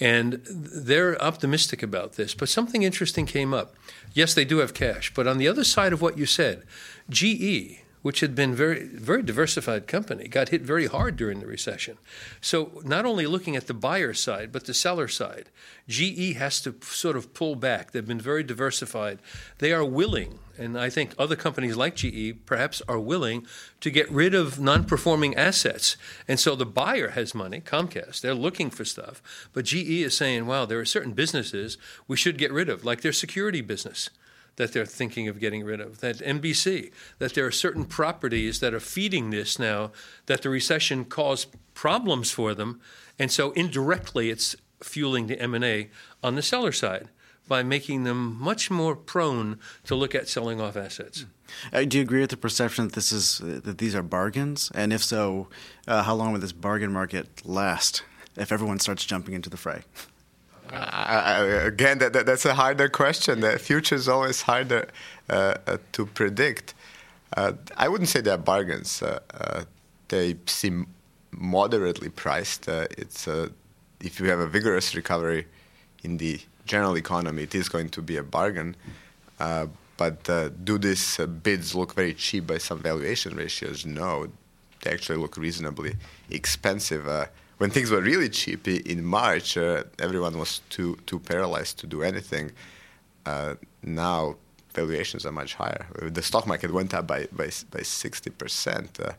And 0.00 0.40
they're 0.44 1.20
optimistic 1.22 1.82
about 1.82 2.14
this. 2.14 2.34
But 2.34 2.48
something 2.48 2.82
interesting 2.82 3.26
came 3.26 3.54
up. 3.54 3.74
Yes, 4.14 4.34
they 4.34 4.44
do 4.44 4.58
have 4.58 4.74
cash. 4.74 5.12
But 5.14 5.26
on 5.26 5.38
the 5.38 5.46
other 5.46 5.62
side 5.62 5.92
of 5.92 6.00
what 6.00 6.18
you 6.18 6.26
said, 6.26 6.64
GE, 7.10 7.83
which 8.04 8.20
had 8.20 8.34
been 8.34 8.54
very 8.54 8.84
very 8.84 9.22
diversified 9.22 9.86
company, 9.86 10.28
got 10.28 10.50
hit 10.50 10.60
very 10.60 10.86
hard 10.86 11.16
during 11.16 11.40
the 11.40 11.46
recession. 11.46 11.96
So 12.42 12.82
not 12.84 13.06
only 13.06 13.26
looking 13.26 13.56
at 13.56 13.66
the 13.66 13.72
buyer 13.72 14.12
side, 14.12 14.52
but 14.52 14.66
the 14.66 14.74
seller 14.74 15.08
side, 15.08 15.48
GE 15.88 16.34
has 16.34 16.60
to 16.60 16.74
sort 16.82 17.16
of 17.16 17.32
pull 17.32 17.54
back. 17.56 17.92
They've 17.92 18.06
been 18.06 18.20
very 18.20 18.42
diversified. 18.42 19.20
They 19.56 19.72
are 19.72 19.86
willing, 19.86 20.38
and 20.58 20.78
I 20.78 20.90
think 20.90 21.14
other 21.18 21.34
companies 21.34 21.76
like 21.76 21.96
GE 21.96 22.44
perhaps 22.44 22.82
are 22.86 23.00
willing 23.00 23.46
to 23.80 23.90
get 23.90 24.10
rid 24.10 24.34
of 24.34 24.60
non-performing 24.60 25.34
assets. 25.34 25.96
And 26.28 26.38
so 26.38 26.54
the 26.54 26.66
buyer 26.66 27.12
has 27.12 27.34
money, 27.34 27.62
Comcast. 27.62 28.20
They're 28.20 28.34
looking 28.34 28.68
for 28.68 28.84
stuff, 28.84 29.48
but 29.54 29.64
GE 29.64 30.02
is 30.04 30.14
saying, 30.14 30.44
"Wow, 30.44 30.66
there 30.66 30.78
are 30.78 30.84
certain 30.84 31.14
businesses 31.14 31.78
we 32.06 32.18
should 32.18 32.36
get 32.36 32.52
rid 32.52 32.68
of, 32.68 32.84
like 32.84 33.00
their 33.00 33.14
security 33.14 33.62
business." 33.62 34.10
That 34.56 34.72
they're 34.72 34.86
thinking 34.86 35.28
of 35.28 35.40
getting 35.40 35.64
rid 35.64 35.80
of, 35.80 36.00
that 36.00 36.18
NBC, 36.18 36.92
that 37.18 37.34
there 37.34 37.46
are 37.46 37.52
certain 37.52 37.84
properties 37.84 38.60
that 38.60 38.74
are 38.74 38.80
feeding 38.80 39.30
this 39.30 39.58
now, 39.58 39.92
that 40.26 40.42
the 40.42 40.50
recession 40.50 41.04
caused 41.04 41.48
problems 41.74 42.30
for 42.30 42.54
them, 42.54 42.80
and 43.18 43.30
so 43.30 43.52
indirectly 43.52 44.30
it's 44.30 44.56
fueling 44.82 45.26
the 45.26 45.40
M&A 45.40 45.88
on 46.22 46.34
the 46.34 46.42
seller 46.42 46.72
side 46.72 47.08
by 47.46 47.62
making 47.62 48.04
them 48.04 48.38
much 48.40 48.70
more 48.70 48.96
prone 48.96 49.58
to 49.84 49.94
look 49.94 50.14
at 50.14 50.28
selling 50.28 50.60
off 50.60 50.76
assets. 50.76 51.26
Uh, 51.72 51.84
do 51.84 51.98
you 51.98 52.02
agree 52.02 52.20
with 52.20 52.30
the 52.30 52.36
perception 52.36 52.86
that 52.86 52.94
this 52.94 53.12
is 53.12 53.38
that 53.38 53.78
these 53.78 53.94
are 53.94 54.02
bargains? 54.02 54.70
And 54.74 54.92
if 54.92 55.04
so, 55.04 55.48
uh, 55.86 56.02
how 56.02 56.14
long 56.14 56.32
will 56.32 56.40
this 56.40 56.52
bargain 56.52 56.92
market 56.92 57.44
last 57.44 58.02
if 58.36 58.50
everyone 58.50 58.78
starts 58.78 59.04
jumping 59.04 59.34
into 59.34 59.50
the 59.50 59.56
fray? 59.56 59.82
Again, 60.70 61.98
that, 61.98 62.12
that, 62.12 62.26
that's 62.26 62.44
a 62.44 62.54
harder 62.54 62.88
question. 62.88 63.40
The 63.40 63.58
future 63.58 63.94
is 63.94 64.08
always 64.08 64.42
harder 64.42 64.88
uh, 65.28 65.56
uh, 65.66 65.78
to 65.92 66.06
predict. 66.06 66.74
Uh, 67.36 67.52
I 67.76 67.88
wouldn't 67.88 68.08
say 68.08 68.20
they're 68.20 68.38
bargains. 68.38 69.02
Uh, 69.02 69.20
uh, 69.32 69.64
they 70.08 70.36
seem 70.46 70.86
moderately 71.32 72.08
priced. 72.08 72.68
Uh, 72.68 72.86
it's 72.96 73.26
if 74.00 74.20
you 74.20 74.26
have 74.26 74.38
a 74.38 74.46
vigorous 74.46 74.94
recovery 74.94 75.46
in 76.02 76.18
the 76.18 76.40
general 76.66 76.96
economy, 76.96 77.44
it 77.44 77.54
is 77.54 77.68
going 77.68 77.88
to 77.90 78.02
be 78.02 78.16
a 78.16 78.22
bargain. 78.22 78.76
but 79.96 80.24
do 80.64 80.78
these 80.78 81.18
bids 81.42 81.74
look 81.74 81.94
very 81.94 82.14
cheap 82.14 82.46
by 82.46 82.58
some 82.58 82.80
valuation 82.80 83.34
ratios? 83.36 83.86
No, 83.86 84.28
they 84.82 84.90
actually 84.90 85.18
look 85.18 85.36
reasonably 85.36 85.94
expensive 86.30 87.06
when 87.58 87.70
things 87.70 87.90
were 87.90 88.00
really 88.00 88.28
cheap 88.28 88.66
in 88.66 89.04
March, 89.04 89.56
uh, 89.56 89.84
everyone 89.98 90.38
was 90.38 90.60
too 90.70 90.96
too 91.06 91.18
paralyzed 91.18 91.78
to 91.78 91.86
do 91.86 92.02
anything. 92.02 92.52
Uh, 93.26 93.54
now 93.82 94.36
valuations 94.74 95.24
are 95.24 95.32
much 95.32 95.54
higher. 95.54 95.86
The 96.00 96.22
stock 96.22 96.46
market 96.46 96.72
went 96.72 96.94
up 96.94 97.06
by 97.06 97.28
by 97.32 97.50
by 97.70 97.82
sixty 97.82 98.30
percent. 98.30 98.98
Uh, 99.00 99.12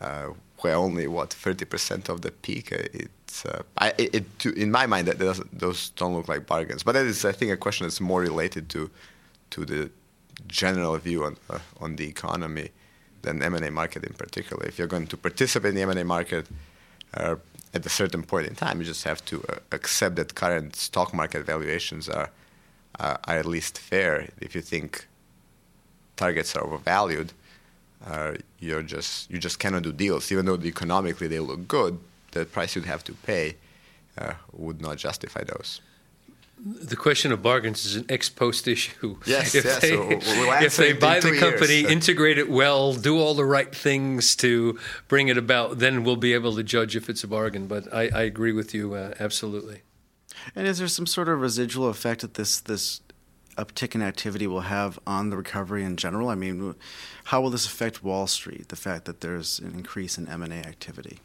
uh 0.00 0.32
where 0.60 0.76
only 0.76 1.06
what 1.06 1.32
thirty 1.32 1.64
percent 1.64 2.08
of 2.08 2.22
the 2.22 2.30
peak. 2.30 2.72
Uh, 2.72 2.78
it's 2.92 3.46
uh, 3.46 3.62
I, 3.78 3.92
it, 3.98 4.46
in 4.46 4.70
my 4.70 4.86
mind 4.86 5.08
that 5.08 5.18
those 5.52 5.90
don't 5.90 6.14
look 6.14 6.28
like 6.28 6.46
bargains. 6.46 6.82
But 6.82 6.92
that 6.92 7.06
is 7.06 7.24
I 7.24 7.32
think 7.32 7.52
a 7.52 7.56
question 7.56 7.86
that's 7.86 8.00
more 8.00 8.20
related 8.20 8.68
to 8.70 8.90
to 9.50 9.64
the 9.64 9.90
general 10.48 10.96
view 10.98 11.24
on 11.24 11.36
on 11.80 11.96
the 11.96 12.06
economy 12.08 12.70
than 13.22 13.42
M&A 13.42 13.70
market 13.70 14.04
in 14.04 14.12
particular. 14.12 14.64
If 14.66 14.78
you're 14.78 14.86
going 14.96 15.06
to 15.06 15.16
participate 15.16 15.70
in 15.70 15.76
the 15.76 15.82
M&A 15.82 16.04
market 16.04 16.46
uh, 17.16 17.36
at 17.72 17.84
a 17.84 17.88
certain 17.88 18.22
point 18.22 18.46
in 18.46 18.54
time, 18.54 18.80
you 18.80 18.86
just 18.86 19.04
have 19.04 19.24
to 19.26 19.44
uh, 19.48 19.56
accept 19.72 20.16
that 20.16 20.34
current 20.34 20.76
stock 20.76 21.12
market 21.12 21.44
valuations 21.44 22.08
are, 22.08 22.30
are 23.00 23.18
at 23.26 23.46
least 23.46 23.78
fair. 23.78 24.28
If 24.40 24.54
you 24.54 24.60
think 24.60 25.06
targets 26.16 26.54
are 26.56 26.64
overvalued, 26.64 27.32
uh, 28.06 28.34
you're 28.60 28.82
just 28.82 29.30
you 29.30 29.38
just 29.38 29.58
cannot 29.58 29.82
do 29.82 29.92
deals, 29.92 30.30
even 30.30 30.44
though 30.46 30.60
economically 30.62 31.26
they 31.26 31.40
look 31.40 31.66
good. 31.66 31.98
The 32.32 32.44
price 32.44 32.76
you'd 32.76 32.84
have 32.84 33.02
to 33.04 33.12
pay 33.12 33.56
uh, 34.18 34.34
would 34.52 34.80
not 34.80 34.98
justify 34.98 35.44
those 35.44 35.80
the 36.58 36.96
question 36.96 37.30
of 37.32 37.42
bargains 37.42 37.84
is 37.84 37.96
an 37.96 38.06
ex 38.08 38.28
post 38.30 38.66
issue. 38.66 39.18
Yes, 39.26 39.54
if 39.54 39.64
yes. 39.64 39.80
They, 39.80 39.90
so 39.90 40.08
we'll 40.08 40.62
if 40.62 40.76
they 40.76 40.92
buy 40.92 41.20
the 41.20 41.38
company, 41.38 41.80
years. 41.80 41.90
integrate 41.90 42.38
it 42.38 42.48
well, 42.48 42.94
do 42.94 43.18
all 43.18 43.34
the 43.34 43.44
right 43.44 43.74
things 43.74 44.34
to 44.36 44.78
bring 45.08 45.28
it 45.28 45.36
about, 45.36 45.78
then 45.78 46.04
we'll 46.04 46.16
be 46.16 46.32
able 46.32 46.54
to 46.56 46.62
judge 46.62 46.96
if 46.96 47.08
it's 47.08 47.24
a 47.24 47.28
bargain. 47.28 47.66
But 47.66 47.92
I, 47.92 48.08
I 48.08 48.22
agree 48.22 48.52
with 48.52 48.74
you 48.74 48.94
uh, 48.94 49.14
absolutely. 49.20 49.82
And 50.54 50.66
is 50.66 50.78
there 50.78 50.88
some 50.88 51.06
sort 51.06 51.28
of 51.28 51.40
residual 51.40 51.88
effect 51.88 52.20
that 52.22 52.34
this 52.34 52.60
this 52.60 53.00
uptick 53.56 53.94
in 53.94 54.02
activity 54.02 54.46
will 54.46 54.62
have 54.62 54.98
on 55.06 55.30
the 55.30 55.36
recovery 55.36 55.84
in 55.84 55.96
general? 55.96 56.28
I 56.28 56.34
mean, 56.34 56.74
how 57.24 57.40
will 57.40 57.50
this 57.50 57.66
affect 57.66 58.02
Wall 58.02 58.26
Street? 58.26 58.68
The 58.68 58.76
fact 58.76 59.04
that 59.04 59.20
there's 59.20 59.58
an 59.58 59.74
increase 59.74 60.18
in 60.18 60.28
M 60.28 60.42
and 60.42 60.52
A 60.52 60.56
activity. 60.56 61.20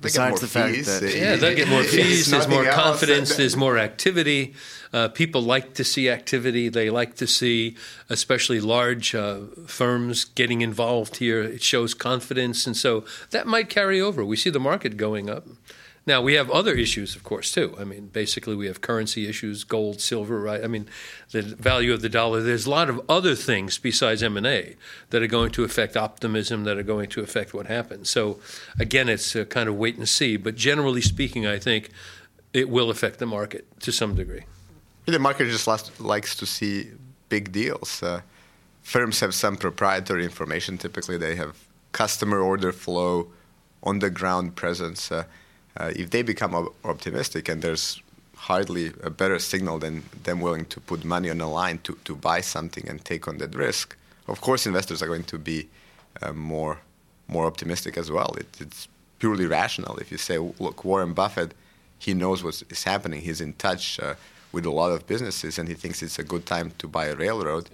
Besides 0.00 0.40
the 0.40 0.46
fees. 0.46 0.86
fact 0.86 1.00
that 1.02 1.16
yeah, 1.16 1.36
they 1.36 1.54
get 1.54 1.68
more 1.68 1.82
fees. 1.96 2.30
There's 2.30 2.48
more 2.48 2.64
confidence. 2.66 3.36
There's 3.36 3.56
more 3.56 3.78
activity. 3.78 4.54
Uh, 4.92 5.08
people 5.08 5.40
like 5.42 5.74
to 5.74 5.84
see 5.84 6.08
activity. 6.08 6.68
They 6.68 6.90
like 6.90 7.16
to 7.16 7.26
see, 7.26 7.76
especially 8.08 8.60
large 8.60 9.14
uh, 9.14 9.40
firms, 9.66 10.24
getting 10.24 10.60
involved 10.60 11.16
here. 11.16 11.42
It 11.42 11.62
shows 11.62 11.94
confidence, 11.94 12.66
and 12.66 12.76
so 12.76 13.04
that 13.30 13.46
might 13.46 13.68
carry 13.68 14.00
over. 14.00 14.24
We 14.24 14.36
see 14.36 14.50
the 14.50 14.60
market 14.60 14.96
going 14.96 15.30
up. 15.30 15.46
Now 16.06 16.20
we 16.20 16.34
have 16.34 16.50
other 16.50 16.74
issues, 16.74 17.16
of 17.16 17.24
course, 17.24 17.50
too. 17.50 17.74
I 17.78 17.84
mean, 17.84 18.08
basically 18.08 18.54
we 18.54 18.66
have 18.66 18.80
currency 18.80 19.26
issues, 19.26 19.64
gold, 19.64 20.00
silver, 20.00 20.38
right? 20.38 20.62
I 20.62 20.66
mean, 20.66 20.86
the 21.30 21.42
value 21.42 21.94
of 21.94 22.02
the 22.02 22.10
dollar. 22.10 22.42
There's 22.42 22.66
a 22.66 22.70
lot 22.70 22.90
of 22.90 23.00
other 23.08 23.34
things 23.34 23.78
besides 23.78 24.22
M 24.22 24.36
and 24.36 24.46
A 24.46 24.76
that 25.10 25.22
are 25.22 25.26
going 25.26 25.50
to 25.52 25.64
affect 25.64 25.96
optimism, 25.96 26.64
that 26.64 26.76
are 26.76 26.82
going 26.82 27.08
to 27.10 27.22
affect 27.22 27.54
what 27.54 27.66
happens. 27.66 28.10
So, 28.10 28.38
again, 28.78 29.08
it's 29.08 29.34
a 29.34 29.46
kind 29.46 29.68
of 29.68 29.76
wait 29.76 29.96
and 29.96 30.08
see. 30.08 30.36
But 30.36 30.56
generally 30.56 31.00
speaking, 31.00 31.46
I 31.46 31.58
think 31.58 31.90
it 32.52 32.68
will 32.68 32.90
affect 32.90 33.18
the 33.18 33.26
market 33.26 33.66
to 33.80 33.90
some 33.90 34.14
degree. 34.14 34.44
The 35.06 35.18
market 35.18 35.46
just 35.46 35.66
likes 36.00 36.36
to 36.36 36.46
see 36.46 36.90
big 37.30 37.50
deals. 37.50 38.02
Uh, 38.02 38.20
firms 38.82 39.20
have 39.20 39.34
some 39.34 39.56
proprietary 39.56 40.24
information. 40.24 40.76
Typically, 40.76 41.16
they 41.16 41.34
have 41.36 41.56
customer 41.92 42.40
order 42.40 42.72
flow, 42.72 43.28
on 43.84 43.98
the 44.00 44.10
ground 44.10 44.56
presence. 44.56 45.12
Uh, 45.12 45.24
uh, 45.76 45.92
if 45.94 46.10
they 46.10 46.22
become 46.22 46.68
optimistic 46.84 47.48
and 47.48 47.62
there's 47.62 48.00
hardly 48.36 48.92
a 49.02 49.10
better 49.10 49.38
signal 49.38 49.78
than 49.78 50.02
them 50.24 50.40
willing 50.40 50.66
to 50.66 50.80
put 50.80 51.04
money 51.04 51.30
on 51.30 51.38
the 51.38 51.46
line 51.46 51.78
to, 51.78 51.98
to 52.04 52.14
buy 52.14 52.40
something 52.40 52.88
and 52.88 53.04
take 53.04 53.26
on 53.26 53.38
that 53.38 53.54
risk, 53.54 53.96
of 54.28 54.40
course 54.40 54.66
investors 54.66 55.02
are 55.02 55.06
going 55.06 55.24
to 55.24 55.38
be 55.38 55.68
uh, 56.22 56.32
more 56.32 56.78
more 57.26 57.46
optimistic 57.46 57.96
as 57.96 58.10
well. 58.10 58.34
It, 58.38 58.46
it's 58.60 58.86
purely 59.18 59.46
rational. 59.46 59.96
If 59.96 60.12
you 60.12 60.18
say, 60.18 60.38
look, 60.38 60.84
Warren 60.84 61.14
Buffett, 61.14 61.54
he 61.98 62.12
knows 62.12 62.44
what 62.44 62.62
is 62.68 62.84
happening. 62.84 63.22
He's 63.22 63.40
in 63.40 63.54
touch 63.54 63.98
uh, 63.98 64.14
with 64.52 64.66
a 64.66 64.70
lot 64.70 64.92
of 64.92 65.06
businesses, 65.06 65.58
and 65.58 65.68
he 65.68 65.74
thinks 65.74 66.02
it's 66.02 66.18
a 66.18 66.24
good 66.24 66.44
time 66.44 66.72
to 66.78 66.86
buy 66.86 67.06
a 67.06 67.16
railroad. 67.16 67.70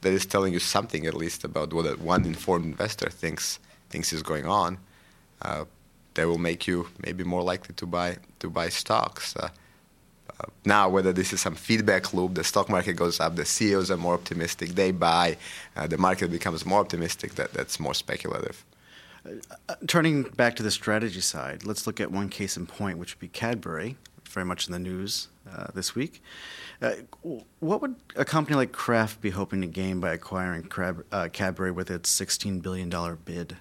That 0.00 0.12
is 0.12 0.24
telling 0.24 0.52
you 0.52 0.58
something, 0.58 1.06
at 1.06 1.14
least, 1.14 1.44
about 1.44 1.72
what 1.72 1.98
one 2.00 2.24
informed 2.24 2.64
investor 2.64 3.10
thinks 3.10 3.58
thinks 3.90 4.12
is 4.12 4.22
going 4.22 4.46
on. 4.46 4.78
Uh, 5.42 5.64
that 6.16 6.26
will 6.26 6.38
make 6.38 6.66
you 6.66 6.88
maybe 6.98 7.24
more 7.24 7.42
likely 7.42 7.74
to 7.76 7.86
buy 7.86 8.16
to 8.40 8.50
buy 8.50 8.68
stocks. 8.68 9.36
Uh, 9.36 9.48
uh, 10.38 10.44
now, 10.64 10.88
whether 10.88 11.12
this 11.12 11.32
is 11.32 11.40
some 11.40 11.54
feedback 11.54 12.12
loop, 12.12 12.34
the 12.34 12.44
stock 12.44 12.68
market 12.68 12.94
goes 12.94 13.20
up, 13.20 13.36
the 13.36 13.44
CEOs 13.44 13.90
are 13.90 13.96
more 13.96 14.14
optimistic, 14.14 14.70
they 14.70 14.90
buy, 14.90 15.36
uh, 15.76 15.86
the 15.86 15.96
market 15.96 16.30
becomes 16.30 16.66
more 16.66 16.80
optimistic. 16.80 17.36
That 17.36 17.52
that's 17.52 17.78
more 17.78 17.94
speculative. 17.94 18.64
Uh, 19.24 19.74
turning 19.86 20.22
back 20.22 20.56
to 20.56 20.62
the 20.62 20.70
strategy 20.70 21.20
side, 21.20 21.64
let's 21.64 21.86
look 21.86 22.00
at 22.00 22.10
one 22.10 22.28
case 22.28 22.56
in 22.56 22.66
point, 22.66 22.98
which 22.98 23.14
would 23.14 23.20
be 23.20 23.28
Cadbury, 23.28 23.96
very 24.24 24.46
much 24.46 24.66
in 24.66 24.72
the 24.72 24.78
news 24.78 25.28
uh, 25.50 25.66
this 25.74 25.94
week. 25.94 26.22
Uh, 26.80 26.92
what 27.60 27.80
would 27.80 27.96
a 28.14 28.24
company 28.24 28.56
like 28.56 28.70
Kraft 28.70 29.20
be 29.20 29.30
hoping 29.30 29.62
to 29.62 29.66
gain 29.66 29.98
by 29.98 30.12
acquiring 30.12 30.64
Crab, 30.64 31.04
Cadbury 31.32 31.70
with 31.70 31.90
its 31.90 32.14
$16 32.20 32.62
billion 32.62 32.90
bid? 33.24 33.56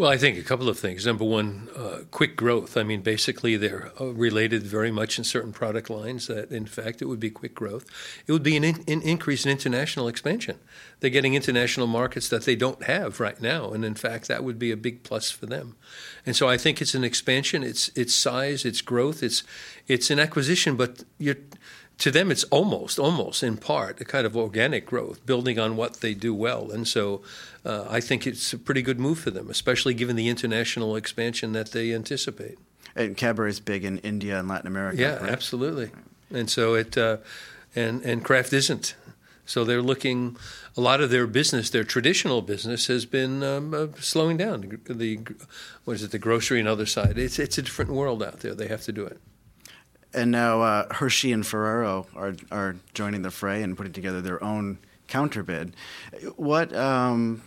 Well, 0.00 0.08
I 0.08 0.16
think 0.16 0.38
a 0.38 0.42
couple 0.42 0.70
of 0.70 0.78
things. 0.78 1.04
Number 1.04 1.26
one, 1.26 1.68
uh, 1.76 2.04
quick 2.10 2.34
growth. 2.34 2.78
I 2.78 2.82
mean, 2.84 3.02
basically, 3.02 3.58
they're 3.58 3.92
uh, 4.00 4.06
related 4.06 4.62
very 4.62 4.90
much 4.90 5.18
in 5.18 5.24
certain 5.24 5.52
product 5.52 5.90
lines 5.90 6.26
that, 6.26 6.50
in 6.50 6.64
fact, 6.64 7.02
it 7.02 7.04
would 7.04 7.20
be 7.20 7.28
quick 7.28 7.54
growth. 7.54 7.84
It 8.26 8.32
would 8.32 8.42
be 8.42 8.56
an, 8.56 8.64
in, 8.64 8.76
an, 8.88 9.02
increase 9.02 9.44
in 9.44 9.52
international 9.52 10.08
expansion. 10.08 10.58
They're 11.00 11.10
getting 11.10 11.34
international 11.34 11.86
markets 11.86 12.30
that 12.30 12.46
they 12.46 12.56
don't 12.56 12.84
have 12.84 13.20
right 13.20 13.38
now. 13.42 13.72
And, 13.72 13.84
in 13.84 13.94
fact, 13.94 14.26
that 14.28 14.42
would 14.42 14.58
be 14.58 14.70
a 14.70 14.76
big 14.78 15.02
plus 15.02 15.30
for 15.30 15.44
them. 15.44 15.76
And 16.24 16.34
so 16.34 16.48
I 16.48 16.56
think 16.56 16.80
it's 16.80 16.94
an 16.94 17.04
expansion, 17.04 17.62
it's, 17.62 17.90
it's 17.94 18.14
size, 18.14 18.64
it's 18.64 18.80
growth, 18.80 19.22
it's, 19.22 19.42
it's 19.86 20.08
an 20.08 20.18
acquisition, 20.18 20.76
but 20.76 21.04
you're 21.18 21.36
to 22.00 22.10
them, 22.10 22.30
it's 22.30 22.44
almost, 22.44 22.98
almost 22.98 23.42
in 23.42 23.58
part, 23.58 24.00
a 24.00 24.06
kind 24.06 24.26
of 24.26 24.34
organic 24.34 24.86
growth, 24.86 25.24
building 25.26 25.58
on 25.58 25.76
what 25.76 26.00
they 26.00 26.14
do 26.14 26.34
well. 26.34 26.70
And 26.70 26.88
so 26.88 27.20
uh, 27.64 27.84
I 27.88 28.00
think 28.00 28.26
it's 28.26 28.54
a 28.54 28.58
pretty 28.58 28.80
good 28.80 28.98
move 28.98 29.18
for 29.18 29.30
them, 29.30 29.50
especially 29.50 29.92
given 29.92 30.16
the 30.16 30.28
international 30.28 30.96
expansion 30.96 31.52
that 31.52 31.72
they 31.72 31.94
anticipate. 31.94 32.58
And 32.96 33.16
Cadbury 33.16 33.50
is 33.50 33.60
big 33.60 33.84
in 33.84 33.98
India 33.98 34.38
and 34.38 34.48
Latin 34.48 34.66
America. 34.66 34.96
Yeah, 34.96 35.16
right? 35.16 35.30
absolutely. 35.30 35.90
And 36.30 36.50
so 36.50 36.74
it, 36.74 36.96
uh, 36.96 37.18
and, 37.76 38.02
and 38.02 38.24
Kraft 38.24 38.52
isn't. 38.54 38.94
So 39.44 39.64
they're 39.64 39.82
looking, 39.82 40.38
a 40.78 40.80
lot 40.80 41.02
of 41.02 41.10
their 41.10 41.26
business, 41.26 41.68
their 41.68 41.84
traditional 41.84 42.40
business, 42.40 42.86
has 42.86 43.04
been 43.04 43.42
um, 43.42 43.74
uh, 43.74 43.88
slowing 43.98 44.38
down. 44.38 44.80
The, 44.84 44.94
the, 44.94 45.20
what 45.84 45.94
is 45.94 46.02
it, 46.02 46.12
the 46.12 46.18
grocery 46.18 46.60
and 46.60 46.68
other 46.68 46.86
side. 46.86 47.18
It's, 47.18 47.38
it's 47.38 47.58
a 47.58 47.62
different 47.62 47.90
world 47.90 48.22
out 48.22 48.40
there. 48.40 48.54
They 48.54 48.68
have 48.68 48.82
to 48.82 48.92
do 48.92 49.04
it 49.04 49.20
and 50.14 50.30
now 50.30 50.62
uh, 50.62 50.94
Hershey 50.94 51.32
and 51.32 51.46
Ferrero 51.46 52.06
are 52.14 52.34
are 52.50 52.76
joining 52.94 53.22
the 53.22 53.30
fray 53.30 53.62
and 53.62 53.76
putting 53.76 53.92
together 53.92 54.20
their 54.20 54.42
own 54.42 54.78
counterbid. 55.08 55.74
What 56.36 56.74
um, 56.74 57.42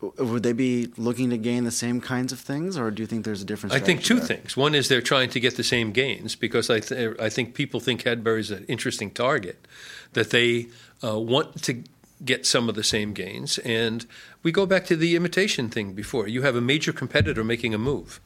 would 0.00 0.42
they 0.42 0.52
be 0.52 0.92
looking 0.96 1.30
to 1.30 1.38
gain 1.38 1.64
the 1.64 1.70
same 1.70 2.00
kinds 2.00 2.32
of 2.32 2.40
things, 2.40 2.76
or 2.76 2.90
do 2.90 3.02
you 3.02 3.06
think 3.06 3.24
there's 3.24 3.42
a 3.42 3.44
difference? 3.44 3.74
I 3.74 3.80
think 3.80 4.02
two 4.02 4.16
there? 4.16 4.26
things. 4.26 4.56
One 4.56 4.74
is 4.74 4.88
they're 4.88 5.02
trying 5.02 5.30
to 5.30 5.40
get 5.40 5.56
the 5.56 5.64
same 5.64 5.92
gains 5.92 6.34
because 6.36 6.70
I 6.70 6.80
th- 6.80 7.16
I 7.20 7.28
think 7.28 7.54
people 7.54 7.80
think 7.80 8.00
Cadbury 8.04 8.40
is 8.40 8.50
an 8.50 8.64
interesting 8.68 9.10
target, 9.10 9.66
that 10.12 10.30
they 10.30 10.68
uh, 11.02 11.18
want 11.18 11.62
to 11.64 11.82
get 12.24 12.46
some 12.46 12.68
of 12.68 12.74
the 12.74 12.84
same 12.84 13.12
gains. 13.12 13.58
And 13.58 14.06
we 14.42 14.52
go 14.52 14.66
back 14.66 14.86
to 14.86 14.96
the 14.96 15.16
imitation 15.16 15.68
thing 15.68 15.92
before. 15.92 16.26
You 16.28 16.42
have 16.42 16.56
a 16.56 16.60
major 16.60 16.92
competitor 16.92 17.44
making 17.44 17.74
a 17.74 17.78
move 17.78 18.20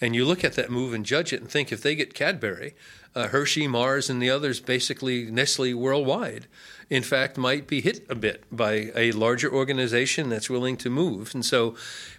and 0.00 0.14
you 0.14 0.24
look 0.24 0.44
at 0.44 0.54
that 0.54 0.70
move 0.70 0.94
and 0.94 1.04
judge 1.04 1.32
it 1.32 1.40
and 1.40 1.50
think 1.50 1.70
if 1.70 1.82
they 1.82 1.94
get 1.94 2.14
Cadbury, 2.14 2.74
uh, 3.14 3.28
Hershey, 3.28 3.66
Mars, 3.66 4.08
and 4.08 4.22
the 4.22 4.30
others, 4.30 4.60
basically 4.60 5.30
Nestle 5.30 5.74
worldwide, 5.74 6.46
in 6.88 7.02
fact, 7.02 7.36
might 7.36 7.66
be 7.66 7.80
hit 7.80 8.04
a 8.08 8.14
bit 8.14 8.44
by 8.50 8.90
a 8.94 9.12
larger 9.12 9.52
organization 9.52 10.28
that's 10.28 10.50
willing 10.50 10.76
to 10.78 10.90
move. 10.90 11.34
And 11.34 11.44
so 11.44 11.76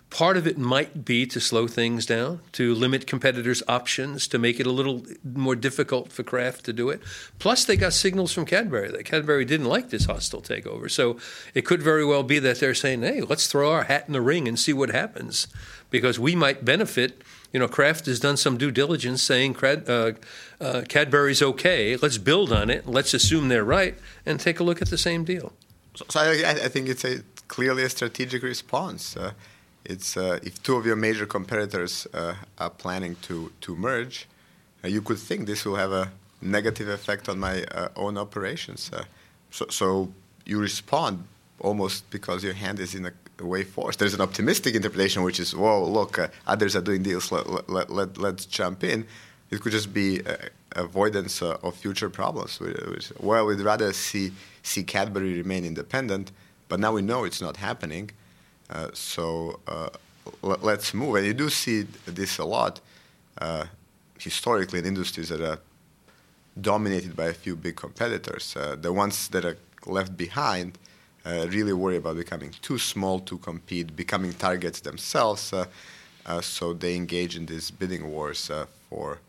part 0.09 0.37
of 0.37 0.45
it 0.45 0.57
might 0.57 1.03
be 1.05 1.25
to 1.25 1.39
slow 1.39 1.67
things 1.67 2.05
down, 2.05 2.41
to 2.51 2.75
limit 2.75 3.07
competitors' 3.07 3.63
options, 3.67 4.27
to 4.27 4.37
make 4.37 4.59
it 4.59 4.67
a 4.67 4.71
little 4.71 5.05
more 5.23 5.55
difficult 5.55 6.11
for 6.11 6.23
Kraft 6.23 6.65
to 6.65 6.73
do 6.73 6.89
it. 6.89 7.01
Plus, 7.39 7.65
they 7.65 7.77
got 7.77 7.93
signals 7.93 8.31
from 8.31 8.45
Cadbury 8.45 8.91
that 8.91 9.05
Cadbury 9.05 9.45
didn't 9.45 9.67
like 9.67 9.89
this 9.89 10.05
hostile 10.05 10.41
takeover. 10.41 10.91
So 10.91 11.17
it 11.53 11.65
could 11.65 11.81
very 11.81 12.05
well 12.05 12.23
be 12.23 12.39
that 12.39 12.59
they're 12.59 12.73
saying, 12.73 13.01
hey, 13.01 13.21
let's 13.21 13.47
throw 13.47 13.71
our 13.71 13.83
hat 13.83 14.05
in 14.07 14.13
the 14.13 14.21
ring 14.21 14.47
and 14.47 14.59
see 14.59 14.73
what 14.73 14.91
happens 14.91 15.47
because 15.89 16.19
we 16.19 16.35
might 16.35 16.63
benefit 16.65 17.21
you 17.51 17.59
know, 17.59 17.67
Kraft 17.67 18.05
has 18.05 18.19
done 18.19 18.37
some 18.37 18.57
due 18.57 18.71
diligence 18.71 19.21
saying 19.21 19.57
uh, 19.63 20.13
uh, 20.59 20.83
Cadbury's 20.87 21.41
okay. 21.41 21.97
Let's 21.97 22.17
build 22.17 22.51
on 22.51 22.69
it. 22.69 22.87
Let's 22.87 23.13
assume 23.13 23.49
they're 23.49 23.63
right 23.63 23.95
and 24.25 24.39
take 24.39 24.59
a 24.59 24.63
look 24.63 24.81
at 24.81 24.89
the 24.89 24.97
same 24.97 25.23
deal. 25.23 25.51
So, 25.95 26.05
so 26.07 26.19
I, 26.19 26.51
I, 26.51 26.69
think 26.69 26.87
it's 26.87 27.03
a 27.03 27.21
clearly 27.49 27.83
a 27.83 27.89
strategic 27.89 28.43
response. 28.43 29.17
Uh, 29.17 29.33
it's 29.83 30.15
uh, 30.15 30.39
if 30.43 30.63
two 30.63 30.75
of 30.77 30.85
your 30.85 30.95
major 30.95 31.25
competitors 31.25 32.07
uh, 32.13 32.35
are 32.57 32.69
planning 32.69 33.17
to 33.23 33.51
to 33.61 33.75
merge, 33.75 34.27
uh, 34.83 34.87
you 34.87 35.01
could 35.01 35.19
think 35.19 35.47
this 35.47 35.65
will 35.65 35.75
have 35.75 35.91
a 35.91 36.11
negative 36.41 36.87
effect 36.87 37.27
on 37.27 37.39
my 37.39 37.65
own 37.95 38.17
operations. 38.17 38.89
so, 39.51 39.65
so 39.69 40.11
you 40.45 40.59
respond 40.59 41.23
almost 41.59 42.09
because 42.09 42.43
your 42.43 42.53
hand 42.53 42.79
is 42.79 42.95
in 42.95 43.05
a 43.05 43.11
way 43.39 43.63
forced. 43.63 43.99
There's 43.99 44.13
an 44.13 44.21
optimistic 44.21 44.75
interpretation, 44.75 45.23
which 45.23 45.39
is, 45.39 45.55
whoa, 45.55 45.83
look, 45.85 46.19
uh, 46.19 46.27
others 46.45 46.75
are 46.75 46.81
doing 46.81 47.03
deals, 47.03 47.31
let, 47.31 47.69
let, 47.69 47.89
let, 47.89 48.17
let's 48.17 48.45
jump 48.45 48.83
in. 48.83 49.05
It 49.49 49.61
could 49.61 49.71
just 49.71 49.93
be 49.93 50.21
uh, 50.25 50.35
avoidance 50.73 51.41
uh, 51.41 51.57
of 51.63 51.75
future 51.75 52.09
problems. 52.09 52.59
Well, 53.19 53.45
we'd 53.45 53.59
rather 53.59 53.91
see, 53.93 54.31
see 54.63 54.83
Cadbury 54.83 55.33
remain 55.33 55.65
independent, 55.65 56.31
but 56.69 56.79
now 56.79 56.93
we 56.93 57.01
know 57.01 57.25
it's 57.25 57.41
not 57.41 57.57
happening. 57.57 58.11
Uh, 58.69 58.89
so 58.93 59.59
uh, 59.67 59.89
l- 60.43 60.59
let's 60.61 60.93
move. 60.93 61.15
And 61.15 61.25
you 61.25 61.33
do 61.33 61.49
see 61.49 61.81
this 62.05 62.37
a 62.37 62.45
lot 62.45 62.79
uh, 63.39 63.65
historically 64.19 64.79
in 64.79 64.85
industries 64.85 65.29
that 65.29 65.41
are 65.41 65.59
dominated 66.59 67.15
by 67.15 67.25
a 67.25 67.33
few 67.33 67.55
big 67.55 67.75
competitors. 67.75 68.53
The 68.53 68.93
ones 68.93 69.27
that 69.29 69.43
are 69.43 69.57
left 69.85 70.15
behind 70.15 70.77
uh, 71.25 71.47
really 71.49 71.73
worry 71.73 71.97
about 71.97 72.15
becoming 72.15 72.51
too 72.61 72.77
small 72.77 73.19
to 73.19 73.37
compete, 73.37 73.95
becoming 73.95 74.33
targets 74.33 74.79
themselves. 74.81 75.53
so 76.41 76.73
they 76.73 76.95
engage 76.95 77.35
in 77.35 77.45
these 77.45 77.71
bidding 77.71 78.11
wars 78.11 78.51
for 78.89 79.19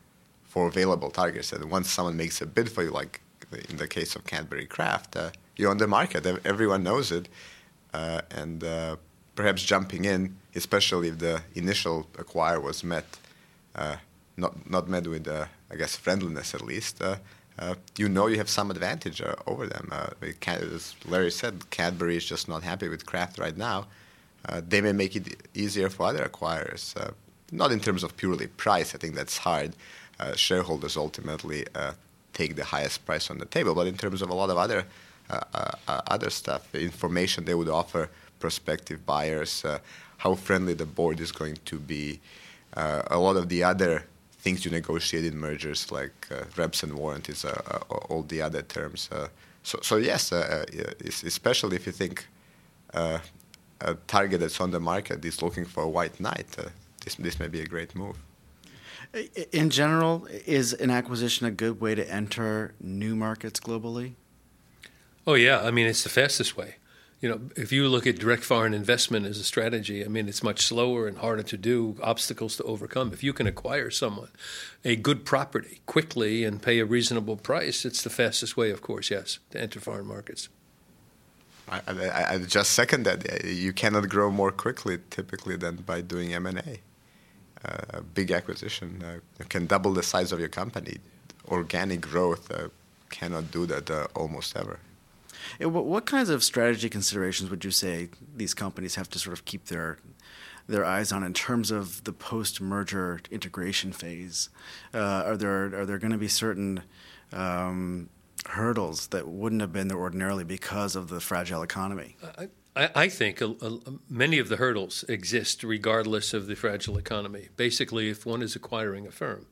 for 0.53 0.69
available 0.69 1.11
targets. 1.11 1.51
And 1.53 1.71
once 1.71 1.91
someone 1.91 2.15
makes 2.15 2.43
a 2.43 2.47
bid 2.47 2.71
for 2.71 2.83
you, 2.83 2.91
like 2.91 3.23
in 3.71 3.77
the 3.79 3.89
case 3.89 4.15
of 4.17 4.25
Cadbury 4.27 4.67
Kraft, 4.67 5.17
uh, 5.17 5.31
you're 5.57 5.71
on 5.71 5.79
the 5.79 5.87
market. 5.87 6.27
Everyone 6.45 6.83
knows 6.83 7.11
it, 7.11 7.29
uh, 7.95 8.21
and 8.31 8.63
uh, 8.63 8.97
perhaps 9.35 9.63
jumping 9.63 10.05
in, 10.05 10.37
especially 10.55 11.09
if 11.09 11.19
the 11.19 11.43
initial 11.55 12.07
acquire 12.19 12.61
was 12.61 12.85
met, 12.85 13.07
uh, 13.75 13.97
not 14.37 14.69
not 14.69 14.89
met 14.89 15.07
with, 15.07 15.27
uh, 15.27 15.47
I 15.71 15.77
guess, 15.77 15.97
friendliness 15.97 16.55
at 16.55 16.63
least. 16.63 17.03
Uh, 17.03 17.17
Uh, 17.63 17.75
you 17.97 18.09
know 18.09 18.27
you 18.27 18.39
have 18.39 18.49
some 18.49 18.73
advantage 18.73 19.21
uh, 19.21 19.35
over 19.47 19.67
them. 19.67 19.89
Uh, 19.93 20.09
as 20.47 20.97
Larry 21.07 21.31
said, 21.31 21.71
Cadbury 21.71 22.17
is 22.17 22.25
just 22.25 22.49
not 22.49 22.63
happy 22.65 22.89
with 22.89 23.07
Kraft 23.07 23.39
right 23.39 23.57
now. 23.57 23.87
they 24.69 24.81
may 24.81 24.93
make 24.93 25.15
it 25.15 25.27
easier 25.55 25.89
for 25.89 26.07
other 26.07 26.25
acquirers, 26.25 26.85
not 27.53 27.71
in 27.71 27.79
terms 27.79 28.03
of 28.03 28.17
purely 28.17 28.49
price. 28.49 28.95
I 28.97 28.99
think 28.99 29.15
that's 29.15 29.39
hard 29.39 29.77
uh, 30.19 30.35
shareholders 30.35 30.97
ultimately 30.97 31.65
uh, 31.75 31.93
take 32.33 32.57
the 32.57 32.65
highest 32.65 33.07
price 33.07 33.31
on 33.31 33.39
the 33.39 33.47
table. 33.57 33.75
But 33.75 33.87
in 33.87 33.97
terms 33.97 34.23
of 34.23 34.31
a 34.31 34.35
lot 34.35 34.51
of 34.51 34.57
other 34.57 34.85
uh, 35.31 35.75
other 35.87 36.31
stuff, 36.31 36.63
information 36.75 37.45
they 37.45 37.55
would 37.55 37.69
offer 37.69 38.11
prospective 38.41 39.07
buyers, 39.07 39.65
how 40.19 40.35
friendly 40.35 40.75
the 40.75 40.87
board 40.99 41.21
is 41.21 41.33
going 41.33 41.59
to 41.65 41.79
be, 41.79 42.21
a 43.17 43.19
lot 43.27 43.37
of 43.37 43.49
the 43.49 43.63
other 43.63 44.05
things 44.43 44.65
you 44.65 44.71
negotiate 44.71 45.25
in 45.25 45.37
mergers, 45.39 45.93
like 45.93 46.27
uh, 46.31 46.45
reps 46.57 46.83
and 46.83 46.93
warranties, 46.95 47.45
uh, 47.45 47.51
uh, 47.51 47.95
all 48.11 48.23
the 48.23 48.43
other 48.43 48.63
terms. 48.63 49.09
so, 49.63 49.79
so 49.83 49.97
yes, 49.97 50.33
especially 51.25 51.77
if 51.77 51.87
you 51.87 51.93
think 51.93 52.27
a 52.93 53.95
target 54.07 54.41
that's 54.41 54.61
on 54.61 54.71
the 54.73 54.81
market 54.81 55.25
is 55.25 55.41
looking 55.43 55.65
for 55.65 55.85
a 55.85 55.89
white 55.89 56.19
knight, 56.21 56.57
this 57.05 57.15
this 57.15 57.39
may 57.39 57.49
be 57.49 57.61
a 57.61 57.67
great 57.67 57.95
move. 57.95 58.17
In 59.53 59.71
general, 59.71 60.27
is 60.47 60.73
an 60.73 60.91
acquisition 60.91 61.47
a 61.47 61.51
good 61.51 61.81
way 61.81 61.95
to 61.95 62.05
enter 62.11 62.75
new 62.81 63.15
markets 63.15 63.61
globally? 63.61 64.15
Oh 65.27 65.35
yeah, 65.35 65.69
I 65.69 65.71
mean 65.71 65.87
it's 65.87 66.03
the 66.03 66.15
fastest 66.21 66.57
way. 66.57 66.77
You 67.23 67.29
know, 67.31 67.41
if 67.57 67.73
you 67.73 67.89
look 67.89 68.07
at 68.07 68.19
direct 68.19 68.45
foreign 68.45 68.75
investment 68.75 69.27
as 69.27 69.39
a 69.39 69.45
strategy, 69.45 70.05
I 70.05 70.09
mean 70.09 70.29
it's 70.29 70.43
much 70.43 70.67
slower 70.67 71.07
and 71.07 71.17
harder 71.17 71.45
to 71.45 71.57
do, 71.57 71.97
obstacles 72.03 72.57
to 72.57 72.65
overcome. 72.65 73.13
If 73.15 73.23
you 73.23 73.33
can 73.33 73.47
acquire 73.47 73.91
someone 73.91 74.29
a 74.85 74.97
good 74.97 75.25
property 75.25 75.81
quickly 75.87 76.45
and 76.45 76.61
pay 76.61 76.81
a 76.81 76.85
reasonable 76.85 77.37
price, 77.37 77.87
it's 77.87 78.03
the 78.03 78.11
fastest 78.11 78.57
way, 78.57 78.71
of 78.71 78.83
course, 78.83 79.11
yes, 79.11 79.39
to 79.53 79.61
enter 79.61 79.81
foreign 79.81 80.07
markets. 80.07 80.51
I, 81.69 81.81
I, 81.87 82.35
I 82.35 82.39
just 82.39 82.73
second 82.73 83.05
that. 83.05 83.45
You 83.45 83.73
cannot 83.73 84.09
grow 84.11 84.31
more 84.31 84.53
quickly 84.53 84.99
typically 85.09 85.57
than 85.57 85.77
by 85.77 86.03
doing 86.03 86.35
M 86.35 86.47
and 86.47 86.59
A 86.59 86.81
a 87.65 88.03
big 88.03 88.31
acquisition 88.31 89.03
uh, 89.05 89.45
can 89.49 89.67
double 89.67 89.93
the 89.93 90.03
size 90.03 90.33
of 90.33 90.41
your 90.41 90.49
company. 90.49 90.99
Organic 91.49 92.01
growth 92.01 92.51
uh, 92.51 92.69
cannot 93.11 93.51
do 93.51 93.67
that 93.67 93.91
uh, 93.91 94.07
almost 94.15 94.57
ever. 94.57 94.79
What 95.61 96.07
kinds 96.07 96.31
of 96.31 96.43
strategy 96.43 96.89
considerations 96.89 97.51
would 97.51 97.65
you 97.65 97.71
say 97.71 98.09
these 98.37 98.55
companies 98.55 98.95
have 98.97 99.09
to 99.11 99.19
sort 99.19 99.37
of 99.37 99.45
keep 99.45 99.67
their 99.67 99.99
their 100.69 100.85
eyes 100.85 101.11
on 101.11 101.25
in 101.25 101.35
terms 101.35 101.73
of 101.73 102.05
the 102.05 102.13
post-merger 102.13 103.21
integration 103.31 103.93
phase? 103.93 104.49
Uh, 104.95 105.23
are 105.27 105.37
there 105.37 105.81
are 105.81 105.87
there 105.87 105.99
going 105.99 106.13
to 106.13 106.19
be 106.19 106.29
certain 106.29 106.83
um, 107.33 108.09
hurdles 108.47 109.09
that 109.09 109.29
wouldn't 109.29 109.61
have 109.61 109.73
been 109.73 109.89
there 109.89 109.99
ordinarily 109.99 110.45
because 110.45 110.97
of 110.97 111.09
the 111.09 111.21
fragile 111.21 111.63
economy? 111.63 112.17
I, 112.75 112.91
I, 112.95 113.09
think 113.09 113.43
many 114.09 114.39
of 114.39 114.49
the 114.49 114.57
hurdles 114.57 115.05
exist 115.09 115.63
regardless 115.63 116.33
of 116.33 116.47
the 116.47 116.57
fragile 116.57 116.97
economy. 116.97 117.49
Basically, 117.57 118.09
if 118.09 118.25
one 118.25 118.43
is 118.43 118.57
acquiring 118.57 119.07
a 119.07 119.11
firm, 119.11 119.47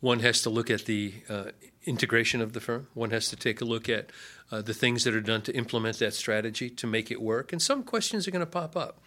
one 0.00 0.20
has 0.20 0.42
to 0.42 0.50
look 0.50 0.70
at 0.70 0.86
the 0.86 1.14
uh, 1.28 1.44
integration 1.84 2.40
of 2.40 2.52
the 2.52 2.60
firm. 2.60 2.88
One 2.94 3.10
has 3.10 3.28
to 3.28 3.36
take 3.36 3.60
a 3.60 3.64
look 3.64 3.88
at 3.88 4.10
uh, 4.50 4.62
the 4.62 4.74
things 4.74 5.04
that 5.04 5.14
are 5.14 5.20
done 5.20 5.42
to 5.42 5.56
implement 5.56 5.98
that 5.98 6.14
strategy 6.14 6.70
to 6.70 6.86
make 6.86 7.10
it 7.10 7.20
work. 7.20 7.52
And 7.52 7.62
some 7.62 7.82
questions 7.82 8.26
are 8.26 8.30
going 8.30 8.40
to 8.40 8.46
pop 8.46 8.76
up. 8.76 8.98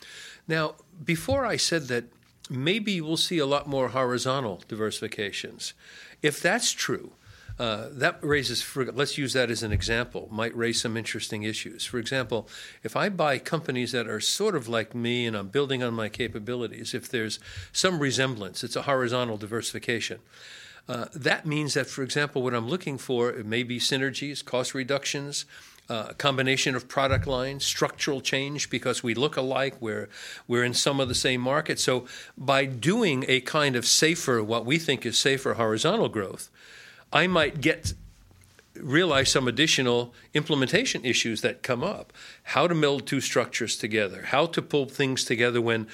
Now, 0.48 0.76
before 1.04 1.46
I 1.46 1.58
said 1.58 1.84
that 1.88 2.06
maybe 2.50 3.02
we'll 3.02 3.18
see 3.18 3.40
a 3.40 3.46
lot 3.46 3.68
more 3.68 3.90
horizontal 3.90 4.64
diversifications. 4.68 5.74
If 6.22 6.42
that's 6.42 6.72
true, 6.72 7.14
uh, 7.60 7.90
that 7.92 8.18
raises, 8.24 8.62
for, 8.62 8.92
let's 8.92 9.18
use 9.18 9.34
that 9.34 9.52
as 9.52 9.62
an 9.62 9.72
example, 9.72 10.28
might 10.32 10.56
raise 10.58 10.82
some 10.82 10.98
interesting 10.98 11.44
issues. 11.44 11.86
For 11.86 12.00
example, 12.00 12.48
if 12.82 12.96
I 12.96 13.10
buy 13.10 13.38
companies 13.38 13.92
that 13.92 14.08
are 14.08 14.20
sort 14.20 14.56
of 14.56 14.68
like 14.68 14.96
me 14.96 15.28
and 15.28 15.36
I'm 15.36 15.50
building 15.50 15.84
on 15.84 15.94
my 15.94 16.10
capabilities, 16.10 16.94
if 16.94 17.10
there's 17.10 17.40
some 17.72 18.00
resemblance, 18.00 18.64
it's 18.64 18.76
a 18.76 18.84
horizontal 18.84 19.38
diversification. 19.38 20.20
Uh, 20.88 21.06
that 21.14 21.46
means 21.46 21.74
that, 21.76 21.88
for 21.88 22.04
example, 22.04 22.42
what 22.42 22.54
I'm 22.54 22.68
looking 22.68 22.98
for 22.98 23.30
it 23.30 23.46
may 23.46 23.64
be 23.64 23.80
synergies, 23.80 24.44
cost 24.44 24.74
reductions, 24.74 25.46
uh, 25.90 26.14
combination 26.14 26.76
of 26.76 26.88
product 26.88 27.28
lines, 27.28 27.66
structural 27.66 28.22
change 28.22 28.70
because 28.70 29.04
we 29.04 29.14
look 29.14 29.38
alike, 29.38 29.76
we're, 29.80 30.10
we're 30.48 30.64
in 30.64 30.74
some 30.74 31.00
of 31.00 31.08
the 31.08 31.16
same 31.16 31.42
markets. 31.42 31.84
So, 31.84 32.06
by 32.38 32.66
doing 32.66 33.26
a 33.28 33.42
kind 33.42 33.76
of 33.76 33.86
safer, 33.86 34.44
what 34.44 34.66
we 34.66 34.78
think 34.78 35.06
is 35.06 35.18
safer 35.18 35.56
horizontal 35.56 36.10
growth, 36.10 36.50
I 37.12 37.28
might 37.28 37.62
get 37.62 37.94
realize 38.76 39.30
some 39.30 39.48
additional 39.48 40.14
implementation 40.34 41.06
issues 41.06 41.42
that 41.42 41.62
come 41.62 41.84
up. 41.84 42.12
How 42.44 42.68
to 42.68 42.74
meld 42.74 43.06
two 43.06 43.22
structures 43.22 43.78
together, 43.78 44.24
how 44.28 44.48
to 44.48 44.62
pull 44.62 44.86
things 44.86 45.24
together 45.24 45.62
when, 45.62 45.88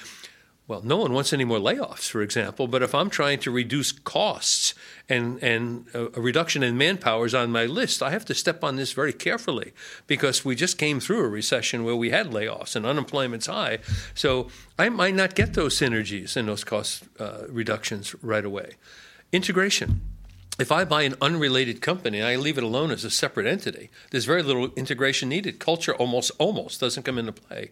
well, 0.70 0.82
no 0.84 0.98
one 0.98 1.12
wants 1.12 1.32
any 1.32 1.42
more 1.42 1.58
layoffs, 1.58 2.08
for 2.08 2.22
example. 2.22 2.68
But 2.68 2.80
if 2.80 2.94
I'm 2.94 3.10
trying 3.10 3.40
to 3.40 3.50
reduce 3.50 3.90
costs 3.90 4.72
and, 5.08 5.42
and 5.42 5.86
a, 5.92 6.20
reduction 6.20 6.62
in 6.62 6.78
manpower 6.78 7.26
is 7.26 7.34
on 7.34 7.50
my 7.50 7.66
list, 7.66 8.04
I 8.04 8.10
have 8.10 8.24
to 8.26 8.34
step 8.34 8.62
on 8.62 8.76
this 8.76 8.92
very 8.92 9.12
carefully 9.12 9.72
because 10.06 10.44
we 10.44 10.54
just 10.54 10.78
came 10.78 11.00
through 11.00 11.24
a 11.24 11.28
recession 11.28 11.82
where 11.82 11.96
we 11.96 12.10
had 12.10 12.28
layoffs 12.28 12.76
and 12.76 12.86
unemployment's 12.86 13.46
high. 13.46 13.78
So 14.14 14.46
I 14.78 14.90
might 14.90 15.16
not 15.16 15.34
get 15.34 15.54
those 15.54 15.76
synergies 15.76 16.36
and 16.36 16.46
those 16.46 16.62
cost 16.62 17.02
uh, 17.18 17.46
reductions 17.48 18.14
right 18.22 18.44
away. 18.44 18.74
Integration 19.32 20.02
if 20.60 20.70
I 20.70 20.84
buy 20.84 21.02
an 21.02 21.14
unrelated 21.22 21.80
company, 21.80 22.18
and 22.18 22.28
I 22.28 22.36
leave 22.36 22.58
it 22.58 22.64
alone 22.64 22.90
as 22.90 23.02
a 23.02 23.10
separate 23.10 23.46
entity. 23.46 23.88
There's 24.10 24.26
very 24.26 24.42
little 24.42 24.70
integration 24.76 25.30
needed. 25.30 25.58
Culture 25.58 25.94
almost 25.94 26.30
almost 26.38 26.80
doesn't 26.80 27.02
come 27.02 27.18
into 27.18 27.32
play. 27.32 27.70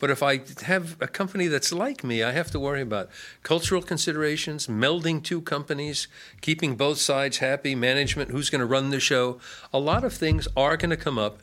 But 0.00 0.10
if 0.10 0.22
I 0.22 0.40
have 0.62 0.96
a 1.00 1.06
company 1.06 1.46
that's 1.46 1.72
like 1.72 2.02
me, 2.02 2.22
I 2.22 2.32
have 2.32 2.50
to 2.50 2.60
worry 2.60 2.82
about 2.82 3.10
cultural 3.42 3.80
considerations, 3.80 4.66
melding 4.66 5.22
two 5.22 5.40
companies, 5.40 6.08
keeping 6.40 6.74
both 6.74 6.98
sides 6.98 7.38
happy, 7.38 7.74
management, 7.74 8.30
who's 8.30 8.50
going 8.50 8.60
to 8.60 8.66
run 8.66 8.90
the 8.90 9.00
show. 9.00 9.38
A 9.72 9.78
lot 9.78 10.04
of 10.04 10.12
things 10.12 10.48
are 10.56 10.76
going 10.76 10.90
to 10.90 10.96
come 10.96 11.18
up. 11.18 11.38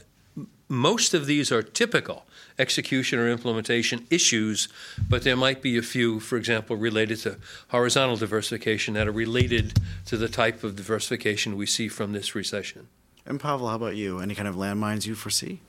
Most 0.67 1.13
of 1.13 1.25
these 1.25 1.51
are 1.51 1.61
typical 1.61 2.25
execution 2.59 3.19
or 3.19 3.29
implementation 3.29 4.05
issues, 4.09 4.69
but 5.09 5.23
there 5.23 5.35
might 5.35 5.61
be 5.61 5.77
a 5.77 5.81
few, 5.81 6.19
for 6.19 6.37
example, 6.37 6.75
related 6.75 7.17
to 7.19 7.37
horizontal 7.69 8.15
diversification 8.15 8.93
that 8.93 9.07
are 9.07 9.11
related 9.11 9.79
to 10.05 10.17
the 10.17 10.29
type 10.29 10.63
of 10.63 10.75
diversification 10.75 11.57
we 11.57 11.65
see 11.65 11.87
from 11.87 12.13
this 12.13 12.35
recession. 12.35 12.87
And 13.25 13.39
Pavel, 13.39 13.67
how 13.67 13.75
about 13.75 13.95
you? 13.95 14.19
Any 14.19 14.35
kind 14.35 14.47
of 14.47 14.55
landmines 14.55 15.05
you 15.05 15.15
foresee? 15.15 15.59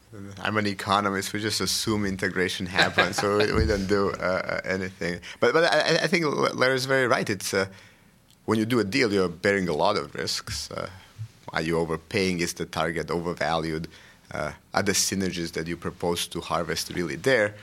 I'm 0.42 0.56
an 0.56 0.66
economist. 0.66 1.32
We 1.32 1.40
just 1.40 1.60
assume 1.60 2.04
integration 2.04 2.66
happens, 2.66 3.16
so 3.16 3.38
we, 3.38 3.52
we, 3.52 3.66
don't 3.66 3.86
do 3.86 4.10
uh, 4.10 4.14
uh, 4.14 4.60
anything. 4.64 5.20
But 5.40 5.52
but 5.54 5.64
I, 5.64 6.04
I 6.04 6.06
think 6.06 6.26
Larry's 6.54 6.84
very 6.84 7.06
right. 7.06 7.28
It's 7.28 7.54
uh, 7.54 7.66
when 8.44 8.58
you 8.58 8.66
do 8.66 8.78
a 8.80 8.84
deal, 8.84 9.12
you're 9.12 9.28
bearing 9.28 9.68
a 9.68 9.72
lot 9.72 9.96
of 9.96 10.14
risks. 10.14 10.70
Uh, 10.70 10.88
are 11.52 11.62
you 11.62 11.78
overpaying? 11.78 12.40
Is 12.40 12.54
the 12.54 12.66
target 12.66 13.08
overvalued? 13.08 13.88
uh, 14.34 14.52
the 14.82 14.92
synergies 14.92 15.52
that 15.52 15.66
you 15.66 15.76
propose 15.76 16.26
to 16.28 16.40
harvest 16.40 16.90
really 16.90 17.16
there. 17.16 17.54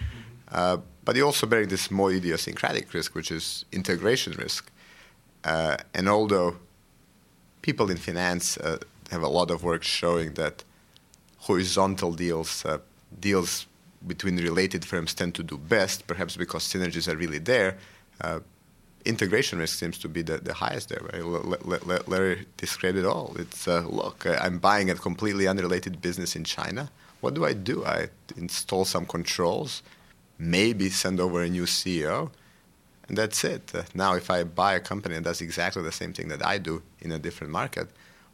Uh, 0.52 0.78
but 1.04 1.16
you 1.16 1.26
also 1.26 1.48
bearing 1.48 1.70
this 1.70 1.90
more 1.90 2.12
idiosyncratic 2.12 2.94
risk, 2.94 3.16
which 3.16 3.32
is 3.32 3.66
integration 3.72 4.34
risk. 4.34 4.72
And 5.44 6.08
although 6.08 6.58
people 7.62 7.90
in 7.90 7.98
finance 7.98 8.58
have 9.12 9.24
a 9.24 9.28
lot 9.28 9.52
of 9.52 9.64
work 9.64 9.84
showing 9.84 10.34
that 10.34 10.64
horizontal 11.40 12.14
deals, 12.14 12.66
uh, 12.66 12.80
deals 13.20 13.66
between 14.06 14.38
related 14.38 14.86
firms 14.86 15.14
tend 15.14 15.36
to 15.36 15.44
do 15.44 15.58
best, 15.58 16.08
perhaps 16.08 16.38
because 16.38 16.64
synergies 16.64 17.12
are 17.12 17.18
really 17.18 17.40
there, 17.40 17.78
uh, 18.22 18.40
integration 19.06 19.60
risk 19.60 19.78
seems 19.78 19.98
to 19.98 20.10
be 20.10 20.22
the, 20.22 20.38
the 20.38 20.54
highest 20.54 20.90
there. 20.90 21.02
Right? 21.02 21.22
L- 21.22 21.56
L- 21.72 22.04
Larry 22.08 22.46
described 22.58 22.98
it 22.98 23.06
all. 23.06 23.36
It's 23.38 23.68
uh, 23.68 23.82
look, 23.88 24.26
I'm 24.26 24.60
buying 24.60 24.90
a 24.90 24.96
completely 24.96 25.48
unrelated 25.48 26.02
business 26.02 26.36
in 26.36 26.44
China. 26.44 26.90
What 27.22 27.34
do 27.34 27.46
I 27.46 27.54
do? 27.54 27.86
I 27.86 28.10
install 28.38 28.86
some 28.86 29.06
controls, 29.06 29.84
maybe 30.38 30.90
send 30.90 31.20
over 31.20 31.42
a 31.42 31.50
new 31.50 31.64
CEO, 31.64 32.30
and 33.08 33.18
that's 33.18 33.44
it. 33.44 33.72
Uh, 33.74 33.84
now, 33.94 34.16
if 34.16 34.30
I 34.30 34.44
buy 34.44 34.76
a 34.76 34.80
company 34.80 35.16
that 35.16 35.24
does 35.24 35.42
exactly 35.42 35.82
the 35.82 35.92
same 35.92 36.14
thing 36.14 36.30
that 36.30 36.46
I 36.46 36.60
do 36.60 36.82
in 37.02 37.12
a 37.12 37.20
different 37.20 37.52
market, 37.52 37.90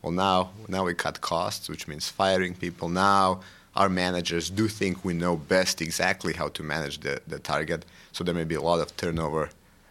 well, 0.05 0.13
now 0.13 0.51
now 0.67 0.85
we 0.85 0.93
cut 0.93 1.19
costs, 1.21 1.67
which 1.67 1.87
means 1.87 2.09
firing 2.09 2.53
people. 2.53 2.89
Now 2.89 3.39
our 3.75 3.89
managers 3.89 4.51
do 4.51 4.67
think 4.67 5.03
we 5.03 5.13
know 5.13 5.35
best 5.35 5.81
exactly 5.81 6.33
how 6.33 6.49
to 6.49 6.61
manage 6.61 6.99
the, 6.99 7.21
the 7.27 7.39
target, 7.39 7.85
so 8.11 8.23
there 8.23 8.35
may 8.35 8.43
be 8.43 8.53
a 8.53 8.61
lot 8.61 8.79
of 8.81 8.95
turnover 8.97 9.49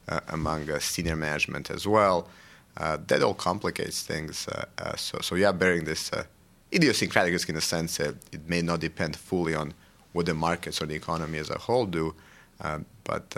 uh, 0.08 0.20
among 0.28 0.70
uh, 0.70 0.78
senior 0.78 1.16
management 1.16 1.68
as 1.68 1.84
well. 1.84 2.28
Uh, 2.76 2.96
that 3.08 3.24
all 3.24 3.34
complicates 3.34 4.02
things. 4.02 4.46
Uh, 4.46 4.64
uh, 4.78 4.94
so, 4.94 5.18
so 5.20 5.34
yeah, 5.34 5.50
bearing 5.50 5.84
this 5.84 6.12
uh, 6.12 6.22
idiosyncratic 6.72 7.32
risk 7.32 7.48
in 7.48 7.56
a 7.56 7.60
sense 7.60 7.96
that 7.96 8.14
it 8.30 8.48
may 8.48 8.62
not 8.62 8.78
depend 8.78 9.16
fully 9.16 9.54
on 9.56 9.74
what 10.12 10.26
the 10.26 10.34
markets 10.34 10.80
or 10.80 10.86
the 10.86 10.94
economy 10.94 11.38
as 11.38 11.50
a 11.50 11.58
whole 11.58 11.86
do, 11.86 12.14
but 13.02 13.36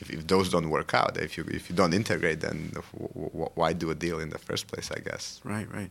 if, 0.00 0.10
if, 0.10 0.26
those 0.26 0.50
don't 0.50 0.70
work 0.70 0.94
out, 0.94 1.16
if 1.16 1.36
you 1.36 1.44
if 1.48 1.70
you 1.70 1.76
don't 1.76 1.94
integrate, 1.94 2.40
then 2.40 2.72
why 3.54 3.72
do 3.72 3.90
a 3.90 3.94
deal 3.94 4.20
in 4.20 4.30
the 4.30 4.38
first 4.38 4.66
place? 4.66 4.90
I 4.90 5.00
guess. 5.00 5.40
Right, 5.44 5.68
right. 5.72 5.90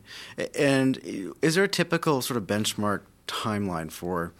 And 0.58 0.98
is 1.42 1.54
there 1.54 1.64
a 1.64 1.68
typical 1.68 2.22
sort 2.22 2.36
of 2.36 2.44
benchmark 2.46 3.00
timeline 3.26 3.90
for 3.90 4.32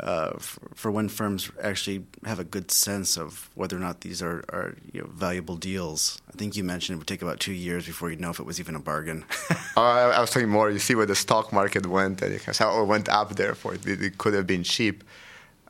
uh, 0.00 0.32
for, 0.38 0.60
for, 0.74 0.90
when 0.90 1.08
firms 1.08 1.52
actually 1.62 2.04
have 2.24 2.40
a 2.40 2.44
good 2.44 2.70
sense 2.70 3.16
of 3.16 3.48
whether 3.54 3.76
or 3.76 3.78
not 3.78 4.00
these 4.00 4.20
are, 4.20 4.44
are 4.48 4.74
you 4.92 5.00
know, 5.00 5.06
valuable 5.12 5.56
deals. 5.56 6.20
I 6.28 6.32
think 6.32 6.56
you 6.56 6.64
mentioned 6.64 6.96
it 6.96 6.98
would 6.98 7.06
take 7.06 7.22
about 7.22 7.38
two 7.38 7.52
years 7.52 7.86
before 7.86 8.10
you'd 8.10 8.20
know 8.20 8.30
if 8.30 8.40
it 8.40 8.46
was 8.46 8.58
even 8.58 8.74
a 8.74 8.80
bargain. 8.80 9.24
uh, 9.76 9.80
I 9.80 10.20
was 10.20 10.30
talking 10.30 10.48
more. 10.48 10.68
You 10.70 10.80
see 10.80 10.96
where 10.96 11.06
the 11.06 11.14
stock 11.14 11.52
market 11.52 11.86
went, 11.86 12.22
and 12.22 12.40
how 12.58 12.82
it 12.82 12.86
went 12.86 13.08
up. 13.08 13.36
Therefore, 13.36 13.74
it, 13.74 13.86
it 13.86 14.18
could 14.18 14.34
have 14.34 14.48
been 14.48 14.64
cheap. 14.64 15.04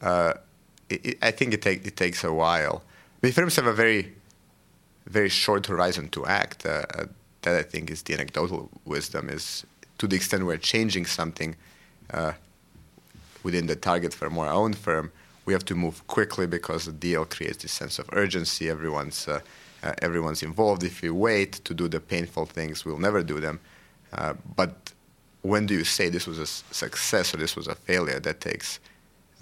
Uh, 0.01 0.35
it, 0.89 1.05
it, 1.05 1.19
I 1.21 1.31
think 1.31 1.53
it, 1.53 1.61
take, 1.61 1.87
it 1.87 1.97
takes 1.97 2.25
a 2.25 2.33
while. 2.33 2.83
But 3.25 3.33
firms 3.33 3.57
have 3.57 3.65
a 3.65 3.73
very, 3.73 4.13
very 5.07 5.31
short 5.31 5.65
horizon 5.65 6.11
to 6.11 6.27
act. 6.27 6.67
Uh, 6.67 6.85
uh, 6.95 7.07
that 7.41 7.55
I 7.55 7.63
think 7.63 7.91
is 7.91 8.03
the 8.03 8.13
anecdotal 8.13 8.69
wisdom. 8.85 9.31
Is 9.31 9.65
to 9.97 10.07
the 10.07 10.15
extent 10.15 10.45
we're 10.45 10.59
changing 10.59 11.07
something 11.07 11.57
uh, 12.13 12.33
within 13.43 13.67
the 13.67 13.77
target 13.77 14.13
firm 14.13 14.37
or 14.37 14.47
our 14.47 14.53
own 14.53 14.75
firm, 14.75 15.11
we 15.47 15.55
have 15.55 15.65
to 15.65 15.75
move 15.75 16.07
quickly 16.07 16.47
because 16.47 16.85
the 16.85 16.93
deal 16.93 17.25
creates 17.25 17.63
this 17.63 17.73
sense 17.73 17.99
of 17.99 18.11
urgency. 18.13 18.69
Everyone's 18.69 19.27
uh, 19.27 19.41
uh, 19.83 19.95
everyone's 20.03 20.43
involved. 20.43 20.83
If 20.85 21.01
we 21.01 21.09
wait 21.09 21.53
to 21.65 21.73
do 21.73 21.89
the 21.89 22.01
painful 22.01 22.45
things, 22.45 22.85
we'll 22.85 22.99
never 22.99 23.23
do 23.23 23.41
them. 23.41 23.59
Uh, 24.13 24.35
but 24.55 24.93
when 25.41 25.65
do 25.65 25.73
you 25.73 25.85
say 25.85 26.11
this 26.11 26.27
was 26.27 26.39
a 26.39 26.47
success 26.47 27.33
or 27.33 27.39
this 27.39 27.57
was 27.57 27.69
a 27.69 27.75
failure? 27.75 28.21
That 28.21 28.43
takes, 28.43 28.81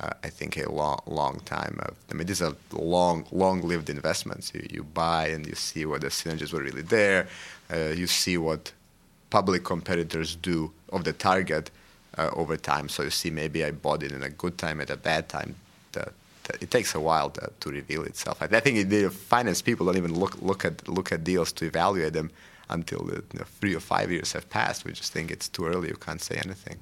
uh, 0.03 0.11
I 0.25 0.29
think, 0.29 0.57
a 0.57 0.71
long, 0.71 1.01
long 1.07 1.41
time. 1.45 1.79
I 2.11 2.15
mean, 2.15 2.27
these 2.27 2.43
are 2.43 2.55
long, 2.73 3.27
long-lived 3.31 3.89
investments. 3.89 4.53
You, 4.55 4.67
you 4.71 4.83
buy 4.83 5.29
and 5.29 5.47
you 5.47 5.55
see 5.55 5.87
what 5.87 6.01
the 6.01 6.09
synergies 6.09 6.53
were 6.53 6.63
really 6.63 6.83
there. 6.83 7.29
Uh, 7.73 7.93
you 7.97 8.07
see 8.07 8.37
what 8.37 8.73
public 9.31 9.65
competitors 9.65 10.37
do 10.37 10.73
of 10.93 11.05
the 11.05 11.13
target 11.13 11.71
uh, 12.19 12.31
over 12.35 12.57
time. 12.57 12.89
So 12.89 13.03
you 13.05 13.11
see, 13.11 13.31
maybe 13.31 13.65
I 13.65 13.71
bought 13.71 14.03
it 14.03 14.13
in 14.13 14.23
a 14.23 14.29
good 14.29 14.59
time 14.59 14.81
at 14.81 14.91
a 14.91 14.97
bad 14.97 15.29
time. 15.29 15.55
It 16.61 16.71
takes 16.71 16.95
a 16.95 17.01
while 17.01 17.31
to, 17.31 17.53
to 17.61 17.71
reveal 17.71 18.03
itself. 18.03 18.43
I, 18.43 18.61
think 18.61 18.89
the 18.89 19.11
finance 19.11 19.63
people 19.63 19.87
don't 19.87 19.97
even 19.97 20.19
look 20.19 20.41
look 20.43 20.65
at 20.65 20.89
look 20.89 21.13
at 21.13 21.23
deals 21.23 21.53
to 21.53 21.67
evaluate 21.67 22.15
them 22.15 22.31
until 22.69 23.09
you 23.09 23.23
know, 23.39 23.45
three 23.61 23.75
or 23.75 23.81
five 23.81 24.11
years 24.11 24.33
have 24.33 24.51
passed. 24.51 24.85
We 24.85 24.93
just 24.93 25.13
think 25.13 25.31
it's 25.31 25.49
too 25.49 25.67
early. 25.67 25.89
You 25.89 25.97
can't 25.97 26.21
say 26.21 26.37
anything. 26.45 26.79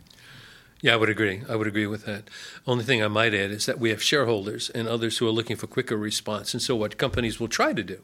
Yeah, 0.82 0.94
I 0.94 0.96
would 0.96 1.10
agree. 1.10 1.42
I 1.48 1.56
would 1.56 1.66
agree 1.66 1.86
with 1.86 2.06
that. 2.06 2.24
Only 2.66 2.84
thing 2.84 3.02
I 3.02 3.08
might 3.08 3.34
add 3.34 3.50
is 3.50 3.66
that 3.66 3.78
we 3.78 3.90
have 3.90 4.02
shareholders 4.02 4.70
and 4.70 4.88
others 4.88 5.18
who 5.18 5.28
are 5.28 5.32
looking 5.32 5.56
for 5.56 5.66
quicker 5.66 5.96
response. 5.96 6.54
And 6.54 6.62
so, 6.62 6.74
what 6.74 6.96
companies 6.96 7.38
will 7.38 7.48
try 7.48 7.74
to 7.74 7.82
do, 7.82 8.02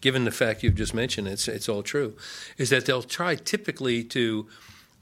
given 0.00 0.24
the 0.24 0.30
fact 0.30 0.62
you've 0.62 0.76
just 0.76 0.94
mentioned, 0.94 1.26
it's 1.26 1.48
it's 1.48 1.68
all 1.68 1.82
true, 1.82 2.16
is 2.58 2.70
that 2.70 2.86
they'll 2.86 3.02
try 3.02 3.34
typically 3.34 4.04
to 4.04 4.46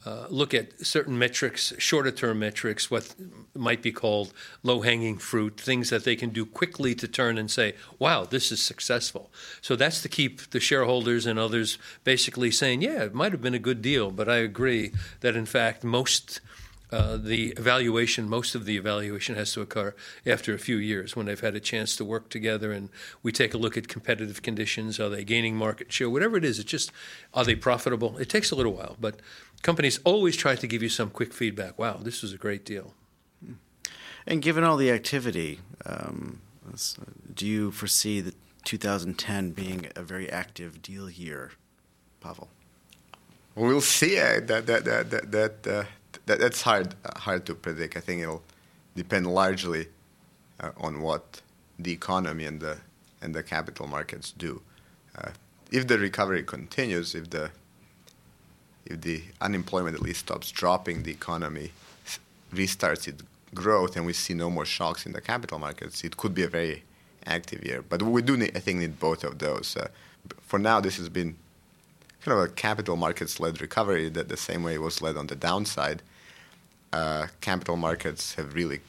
uh, 0.07 0.27
look 0.31 0.55
at 0.55 0.81
certain 0.85 1.19
metrics, 1.19 1.75
shorter 1.77 2.11
term 2.11 2.39
metrics, 2.39 2.91
what 2.91 3.15
might 3.55 3.83
be 3.83 3.93
called 3.93 4.33
low 4.63 4.81
hanging 4.81 5.19
fruit, 5.19 5.61
things 5.61 5.91
that 5.91 6.05
they 6.05 6.17
can 6.17 6.31
do 6.31 6.47
quickly 6.47 6.95
to 6.95 7.07
turn 7.07 7.37
and 7.37 7.51
say, 7.51 7.75
wow, 7.99 8.25
this 8.25 8.51
is 8.51 8.63
successful. 8.63 9.31
So 9.61 9.77
that's 9.77 10.01
to 10.01 10.09
keep 10.09 10.51
the 10.53 10.61
shareholders 10.61 11.27
and 11.27 11.39
others 11.39 11.77
basically 12.03 12.51
saying, 12.51 12.81
yeah, 12.81 13.03
it 13.03 13.15
might 13.15 13.33
have 13.33 13.43
been 13.43 13.53
a 13.53 13.59
good 13.59 13.83
deal, 13.83 14.11
but 14.11 14.27
I 14.27 14.37
agree 14.37 14.93
that 15.21 15.37
in 15.37 15.45
fact 15.45 15.85
most 15.85 16.41
uh, 16.93 17.17
the 17.17 17.49
evaluation, 17.51 18.29
most 18.29 18.55
of 18.55 18.65
the 18.65 18.77
evaluation 18.77 19.37
has 19.37 19.53
to 19.53 19.61
occur 19.61 19.95
after 20.27 20.53
a 20.55 20.59
few 20.59 20.77
years 20.77 21.15
when 21.15 21.27
they've 21.27 21.41
had 21.41 21.55
a 21.55 21.61
chance 21.61 21.95
to 21.97 22.05
work 22.05 22.29
together 22.29 22.73
and 22.73 22.89
we 23.23 23.31
take 23.31 23.55
a 23.55 23.59
look 23.59 23.77
at 23.77 23.89
competitive 23.89 24.43
conditions. 24.43 24.99
Are 24.99 25.09
they 25.09 25.25
gaining 25.25 25.57
market 25.57 25.93
share? 25.93 26.11
Whatever 26.11 26.37
it 26.37 26.45
is, 26.45 26.59
it's 26.59 26.71
just, 26.71 26.91
are 27.33 27.45
they 27.45 27.55
profitable? 27.55 28.19
It 28.19 28.29
takes 28.29 28.51
a 28.51 28.57
little 28.57 28.73
while, 28.73 28.97
but 29.01 29.21
companies 29.63 30.01
always 30.05 30.37
try 30.37 30.57
to 30.57 30.67
give 30.67 30.83
you 30.83 30.89
some 30.89 31.11
quick 31.11 31.33
feedback. 31.33 31.79
Wow, 31.79 31.99
this 32.03 32.23
was 32.23 32.33
a 32.33 32.39
great 32.39 32.65
deal. 32.65 32.95
And 34.27 34.43
given 34.43 34.65
all 34.65 34.77
the 34.77 34.91
activity, 34.91 35.61
um, 35.87 36.41
do 37.35 37.47
you 37.47 37.71
foresee 37.71 38.21
that 38.21 38.35
2010 38.65 39.53
being 39.53 39.87
a 39.97 40.03
very 40.03 40.31
active 40.31 40.83
deal 40.83 41.09
year, 41.09 41.53
Pavel? 42.21 42.49
We'll 43.55 43.81
see. 43.81 44.19
Uh, 44.19 44.41
that 44.41 44.67
that 44.67 44.85
that 44.85 45.33
that, 45.33 45.67
uh, 45.67 45.85
that, 46.31 46.39
that's 46.39 46.63
hard 46.63 46.95
hard 47.17 47.45
to 47.47 47.55
predict. 47.55 47.97
I 47.97 48.01
think 48.01 48.23
it'll 48.23 48.43
depend 48.95 49.27
largely 49.27 49.89
uh, 50.61 50.71
on 50.77 51.03
what 51.03 51.43
the 51.79 51.93
economy 51.93 52.45
and 52.45 52.61
the 52.61 52.79
and 53.23 53.35
the 53.35 53.43
capital 53.43 53.87
markets 53.87 54.33
do. 54.47 54.63
Uh, 55.19 55.31
if 55.71 55.87
the 55.87 55.99
recovery 55.99 56.43
continues, 56.43 57.15
if 57.15 57.31
the 57.31 57.51
if 58.87 59.01
the 59.01 59.23
unemployment 59.41 59.97
at 59.97 60.03
least 60.03 60.21
stops 60.21 60.51
dropping, 60.51 61.03
the 61.03 61.11
economy 61.11 61.73
restarts 62.55 63.07
its 63.09 63.23
growth, 63.55 63.97
and 63.97 64.07
we 64.07 64.13
see 64.13 64.35
no 64.35 64.49
more 64.51 64.65
shocks 64.65 65.07
in 65.07 65.13
the 65.13 65.21
capital 65.21 65.59
markets, 65.59 66.05
it 66.05 66.17
could 66.17 66.35
be 66.35 66.43
a 66.43 66.49
very 66.49 66.85
active 67.27 67.65
year. 67.65 67.83
But 67.83 68.03
we 68.03 68.23
do, 68.23 68.37
need, 68.37 68.57
I 68.57 68.61
think, 68.61 68.79
need 68.79 68.99
both 68.99 69.23
of 69.25 69.39
those. 69.39 69.77
Uh, 69.77 69.89
for 70.41 70.59
now, 70.59 70.81
this 70.81 70.97
has 70.97 71.09
been 71.09 71.37
kind 72.23 72.39
of 72.39 72.45
a 72.45 72.49
capital 72.49 72.97
markets-led 72.97 73.61
recovery 73.61 74.09
that 74.11 74.29
the 74.29 74.37
same 74.37 74.63
way 74.63 74.75
it 74.75 74.83
was 74.83 75.03
led 75.03 75.17
on 75.17 75.27
the 75.27 75.37
downside. 75.37 76.03
Uh, 76.93 77.29
capital 77.41 77.77
markets 77.77 78.35
have 78.35 78.55
really 78.55 78.81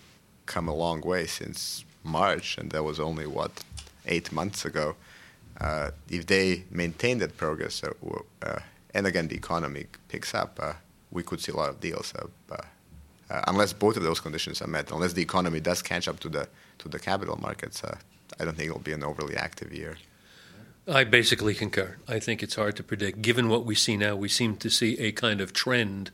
come 0.46 0.68
a 0.68 0.74
long 0.74 1.02
way 1.02 1.28
since 1.28 1.86
March, 2.04 2.58
and 2.58 2.72
that 2.72 2.84
was 2.84 3.00
only 3.00 3.28
what 3.28 3.52
eight 4.06 4.32
months 4.32 4.66
ago. 4.66 4.96
Uh, 5.60 5.92
if 6.10 6.26
they 6.26 6.64
maintain 6.72 7.20
that 7.20 7.38
progress, 7.38 7.84
uh, 7.84 7.92
uh 8.42 8.60
and 8.94 9.06
again 9.06 9.28
the 9.28 9.36
economy 9.36 9.86
picks 10.08 10.34
up, 10.34 10.60
uh, 10.62 10.74
we 11.12 11.22
could 11.22 11.40
see 11.40 11.52
a 11.52 11.56
lot 11.56 11.70
of 11.70 11.80
deals. 11.80 12.14
Uh, 12.50 13.42
unless 13.48 13.72
both 13.72 13.96
of 13.96 14.04
those 14.04 14.20
conditions 14.20 14.62
are 14.62 14.68
met, 14.68 14.92
unless 14.92 15.14
the 15.14 15.22
economy 15.22 15.60
does 15.60 15.82
catch 15.82 16.08
up 16.08 16.20
to 16.20 16.30
the 16.30 16.48
to 16.80 16.90
the 16.90 17.00
capital 17.00 17.38
markets, 17.40 17.84
I 18.40 18.46
don't 18.46 18.58
think 18.58 18.70
it'll 18.70 18.80
be 18.80 18.94
an 18.94 19.04
overly 19.04 19.36
active 19.36 19.72
year. 19.72 19.98
I 20.88 21.04
basically 21.04 21.54
concur. 21.54 21.98
I 22.08 22.20
think 22.20 22.42
it's 22.42 22.56
hard 22.56 22.76
to 22.78 22.84
predict. 22.84 23.22
Given 23.22 23.50
what 23.50 23.66
we 23.66 23.76
see 23.76 23.98
now, 23.98 24.16
we 24.16 24.28
seem 24.28 24.56
to 24.58 24.70
see 24.70 24.98
a 24.98 25.12
kind 25.12 25.40
of 25.40 25.54
trend 25.54 26.10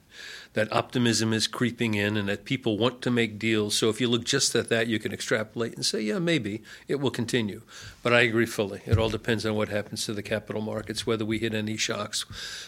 that 0.53 0.71
optimism 0.73 1.32
is 1.32 1.47
creeping 1.47 1.93
in 1.93 2.17
and 2.17 2.27
that 2.27 2.43
people 2.43 2.77
want 2.77 3.01
to 3.03 3.12
make 3.12 3.39
deals. 3.39 3.75
So 3.75 3.89
if 3.89 4.01
you 4.01 4.10
look 4.10 4.25
just 4.25 4.56
at 4.56 4.67
that, 4.69 4.88
you 4.88 4.99
can 4.99 5.13
extrapolate 5.13 5.75
and 5.75 5.86
say, 5.86 6.01
yeah, 6.01 6.19
maybe 6.19 6.63
it 6.88 6.99
will 6.99 7.12
continue. 7.12 7.62
But 8.03 8.13
I 8.13 8.21
agree 8.21 8.45
fully. 8.45 8.82
It 8.86 8.97
all 8.97 9.10
depends 9.10 9.45
on 9.45 9.56
what 9.56 9.69
happens 9.69 10.06
to 10.06 10.13
the 10.13 10.23
capital 10.23 10.62
markets, 10.62 11.08
whether 11.08 11.23
we 11.23 11.39
hit 11.39 11.53
any 11.53 11.77
shocks, 11.77 12.25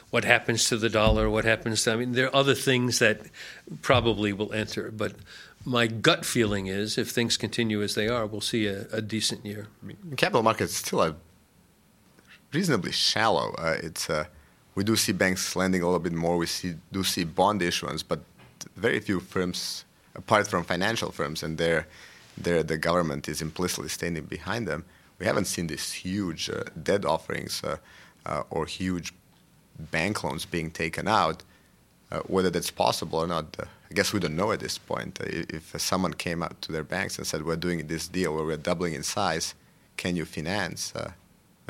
what 0.09 0.23
happens 0.23 0.69
to 0.69 0.77
the 0.77 0.89
dollar, 0.89 1.29
what 1.29 1.45
happens 1.45 1.83
to, 1.83 1.93
I 1.93 1.95
mean, 1.97 2.13
there 2.13 2.27
are 2.27 2.35
other 2.35 2.55
things 2.55 2.99
that 2.99 3.21
probably 3.81 4.31
will 4.31 4.53
enter. 4.53 4.89
But 4.91 5.15
my 5.65 5.88
gut 5.88 6.25
feeling 6.25 6.67
is 6.67 6.97
if 6.97 7.09
things 7.09 7.35
continue 7.35 7.81
as 7.81 7.95
they 7.95 8.07
are, 8.07 8.25
we'll 8.25 8.39
see 8.39 8.67
a, 8.67 8.85
a 8.93 9.01
decent 9.01 9.45
year. 9.45 9.67
I 9.83 9.88
mean, 9.88 9.97
capital 10.15 10.43
markets 10.43 10.75
still 10.75 11.01
are 11.01 11.15
reasonably 12.53 12.91
shallow. 12.91 13.53
Uh, 13.57 13.77
it's 13.81 14.09
uh, 14.09 14.25
we 14.75 14.83
do 14.83 14.95
see 14.95 15.12
banks 15.12 15.55
lending 15.55 15.81
a 15.81 15.85
little 15.85 15.99
bit 15.99 16.13
more. 16.13 16.38
We 16.38 16.45
see 16.45 16.75
do 16.91 17.03
see 17.03 17.23
bond 17.23 17.62
issuance, 17.62 18.03
but 18.03 18.19
very 18.75 18.99
few 18.99 19.19
firms, 19.19 19.85
apart 20.15 20.47
from 20.47 20.63
financial 20.63 21.12
firms, 21.12 21.43
and 21.43 21.57
there, 21.57 21.88
there 22.38 22.63
the 22.63 22.77
government 22.77 23.27
is 23.27 23.41
implicitly 23.41 23.89
standing 23.89 24.25
behind 24.25 24.67
them. 24.67 24.85
We 25.19 25.25
haven't 25.25 25.45
seen 25.45 25.67
these 25.67 25.91
huge 25.91 26.49
uh, 26.49 26.63
debt 26.81 27.05
offerings 27.05 27.62
uh, 27.63 27.77
uh, 28.25 28.43
or 28.49 28.65
huge 28.65 29.13
bank 29.91 30.23
loans 30.23 30.45
being 30.45 30.71
taken 30.71 31.07
out. 31.07 31.43
Uh, 32.12 32.21
whether 32.21 32.49
that's 32.49 32.71
possible 32.71 33.19
or 33.19 33.27
not, 33.27 33.55
I 33.59 33.93
guess 33.93 34.13
we 34.13 34.19
don't 34.19 34.35
know 34.35 34.51
at 34.51 34.62
this 34.62 34.79
point. 34.79 35.19
if 35.21 35.79
someone 35.79 36.13
came 36.15 36.41
out 36.41 36.59
to 36.63 36.71
their 36.71 36.83
banks 36.83 37.19
and 37.19 37.27
said, 37.27 37.45
"We're 37.45 37.55
doing 37.55 37.85
this 37.85 38.07
deal 38.07 38.33
where 38.33 38.45
we're 38.45 38.57
doubling 38.57 38.95
in 38.95 39.03
size, 39.03 39.53
can 39.95 40.15
you 40.15 40.25
finance?" 40.25 40.91